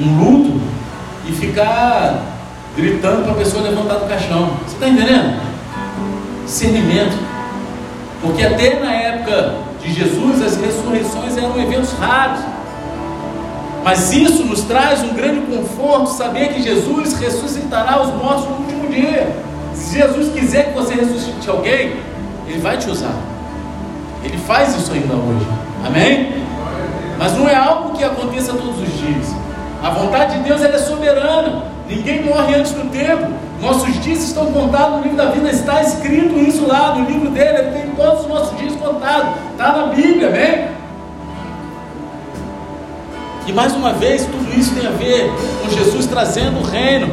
[0.00, 0.60] um luto,
[1.28, 2.22] e ficar
[2.76, 4.56] gritando para a pessoa levantar do caixão.
[4.64, 5.47] Você está entendendo?
[6.48, 7.14] Discernimento.
[8.22, 12.40] Porque até na época de Jesus as ressurreições eram eventos raros.
[13.84, 18.88] Mas isso nos traz um grande conforto saber que Jesus ressuscitará os mortos no último
[18.88, 19.30] dia.
[19.74, 21.96] Se Jesus quiser que você ressuscite alguém,
[22.46, 23.14] Ele vai te usar.
[24.24, 25.46] Ele faz isso ainda hoje.
[25.84, 26.32] Amém?
[27.18, 29.34] Mas não é algo que aconteça todos os dias.
[29.82, 31.64] A vontade de Deus é soberana.
[31.86, 33.47] Ninguém morre antes do tempo.
[33.60, 35.50] Nossos dias estão contados no livro da vida.
[35.50, 37.58] Está escrito isso lá no livro dele.
[37.58, 39.34] Ele tem todos os nossos dias contados.
[39.52, 40.68] Está na Bíblia, amém?
[43.46, 45.32] E mais uma vez, tudo isso tem a ver
[45.62, 47.08] com Jesus trazendo o reino.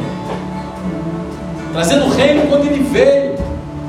[1.72, 3.36] Trazendo o reino quando ele veio.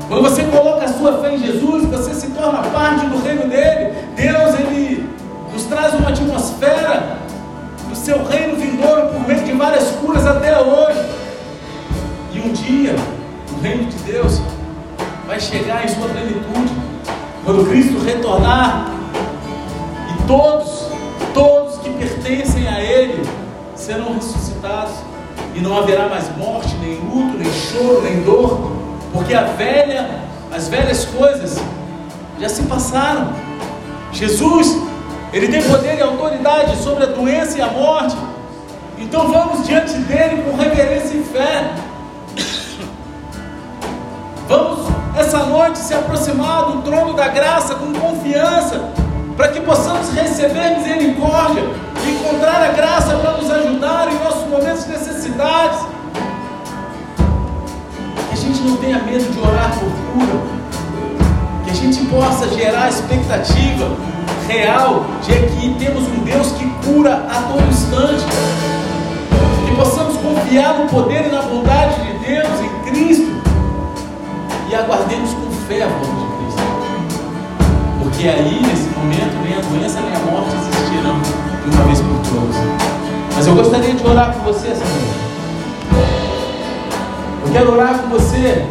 [0.08, 3.94] Quando você coloca a sua fé em Jesus, você se torna parte do reino dele.
[4.16, 5.08] Deus, ele
[5.52, 7.18] nos traz uma atmosfera
[7.88, 10.98] do seu reino vindouro por meio de várias curas até hoje.
[12.32, 12.94] E um dia,
[13.52, 14.40] o reino de Deus
[15.26, 16.72] vai chegar em sua plenitude.
[17.44, 18.90] Quando Cristo retornar,
[20.10, 20.88] e todos,
[21.32, 23.22] todos que pertencem a Ele
[23.74, 24.94] serão ressuscitados,
[25.54, 28.78] e não haverá mais morte, nem luto, nem choro, nem dor
[29.12, 30.20] porque a velha,
[30.54, 31.58] as velhas coisas
[32.38, 33.32] já se passaram.
[34.12, 34.80] Jesus,
[35.32, 38.16] ele tem poder e autoridade sobre a doença e a morte.
[38.98, 41.74] Então vamos diante dele com reverência e fé.
[44.48, 48.82] Vamos essa noite se aproximar do trono da graça com confiança,
[49.36, 51.64] para que possamos receber misericórdia,
[52.08, 55.80] encontrar a graça para nos ajudar em nossos momentos de necessidades.
[58.28, 60.40] Que a gente não tenha medo de orar por cura,
[61.66, 63.86] que a gente possa gerar expectativa
[64.48, 68.24] real de que temos um Deus que cura a todo instante,
[69.66, 73.37] que possamos confiar no poder e na bondade de Deus em Cristo
[74.70, 76.62] e aguardemos com fé a volta de Cristo.
[78.02, 81.18] Porque aí, nesse momento, nem a doença nem a morte existirão
[81.64, 82.56] de uma vez por todas.
[83.34, 85.28] Mas eu gostaria de orar com você essa noite.
[87.46, 88.66] Eu quero orar com você.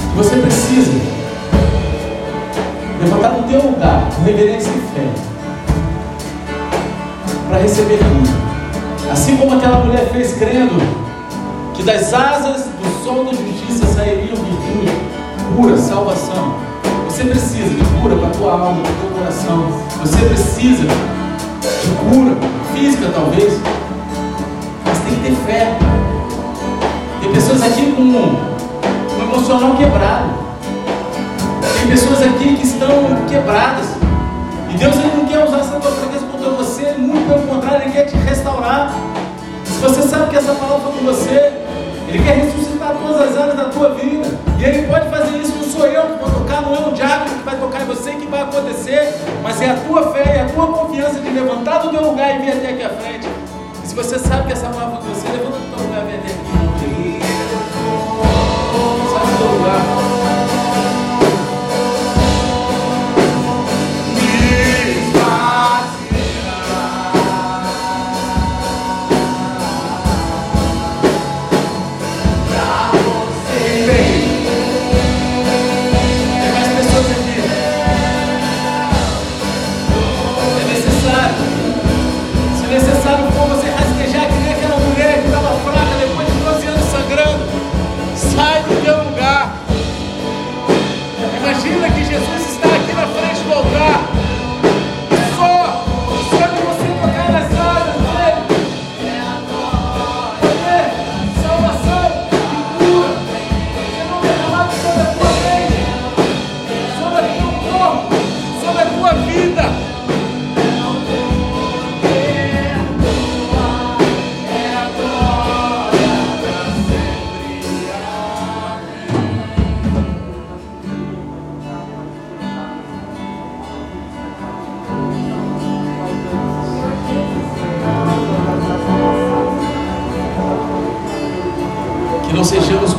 [0.00, 0.92] Que você precisa
[3.02, 5.06] levantar no teu lugar, com reverência e fé,
[7.48, 9.12] para receber cura.
[9.12, 11.07] Assim como aquela mulher fez crendo
[11.78, 14.92] que das asas do sol da justiça sairiam virtude,
[15.54, 16.56] cura, salvação.
[17.04, 19.66] Você precisa de cura para a tua alma, para o teu coração.
[20.00, 22.36] Você precisa de cura
[22.74, 23.60] física, talvez.
[24.84, 25.78] Mas tem que ter fé.
[27.20, 30.30] Tem pessoas aqui com um emocional quebrado.
[31.80, 32.88] Tem pessoas aqui que estão
[33.28, 33.86] quebradas.
[34.68, 37.92] E Deus ele não quer usar essa tua fraqueza contra você, muito pelo contrário, Ele
[37.92, 38.92] quer te restaurar.
[39.64, 41.67] Se você sabe que essa palavra foi com você,
[42.08, 44.26] ele quer ressuscitar todas as áreas da tua vida.
[44.58, 45.54] E Ele pode fazer isso.
[45.56, 48.12] Não sou eu que vou tocar, não é um diabo que vai tocar em você
[48.12, 49.14] que vai acontecer.
[49.42, 52.42] Mas é a tua fé e a tua confiança de levantar do teu lugar e
[52.42, 53.28] vir até aqui à frente.
[53.84, 56.18] E se você sabe que essa palavra é você, levanta do teu lugar e vem
[56.18, 57.20] até aqui.
[59.12, 59.97] Sai do teu lugar.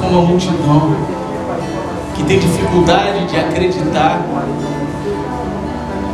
[0.10, 0.96] Uma multidão
[2.14, 4.22] que tem dificuldade de acreditar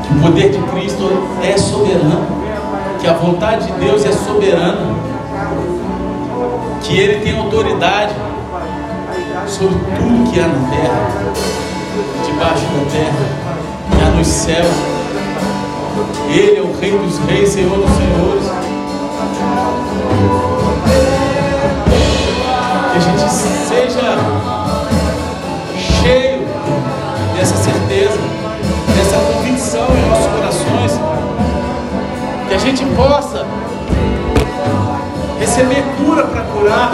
[0.04, 1.10] que o poder de Cristo
[1.44, 2.28] é soberano,
[3.00, 4.96] que a vontade de Deus é soberana,
[6.84, 8.14] que Ele tem autoridade
[9.48, 11.34] sobre tudo que há na terra,
[12.26, 13.26] debaixo da terra,
[13.90, 14.76] que há nos céus.
[16.30, 18.65] Ele é o Rei dos Reis, Senhor dos Senhores.
[32.66, 33.46] Gente possa
[35.40, 36.92] receber cura para curar.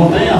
[0.00, 0.39] montanha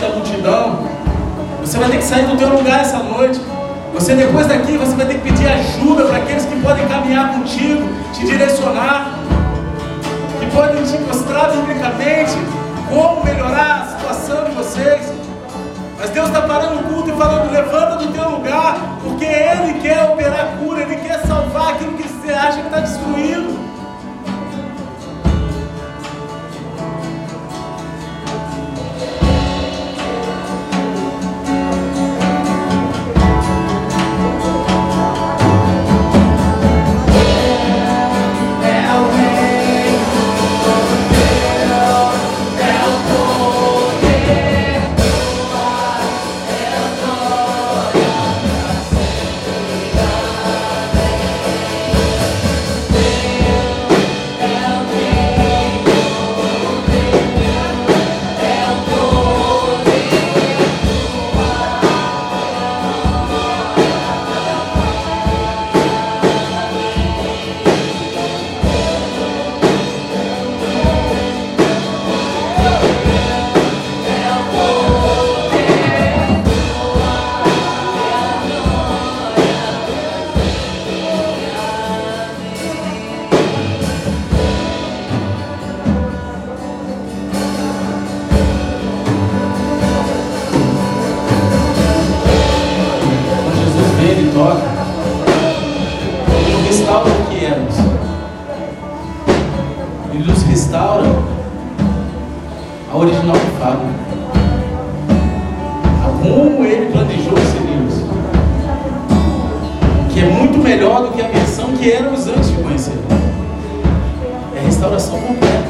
[0.00, 0.78] da multidão.
[1.60, 3.40] Você vai ter que sair do teu lugar essa noite.
[3.94, 4.65] Você depois daqui
[94.18, 94.62] ele toca,
[96.46, 97.74] ele restaura o que éramos.
[100.10, 101.04] Ele nos restaura
[102.90, 104.06] a original fábrica.
[106.02, 107.94] A como ele planejou esse seríamos.
[110.12, 112.98] Que é muito melhor do que a versão que éramos antes de conhecer.
[114.56, 115.68] É restauração completa.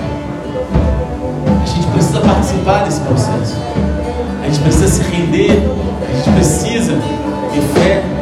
[1.62, 3.56] A gente precisa participar desse processo.
[4.40, 5.68] A gente precisa se render.
[6.08, 6.92] A gente precisa
[7.52, 8.15] ter fé.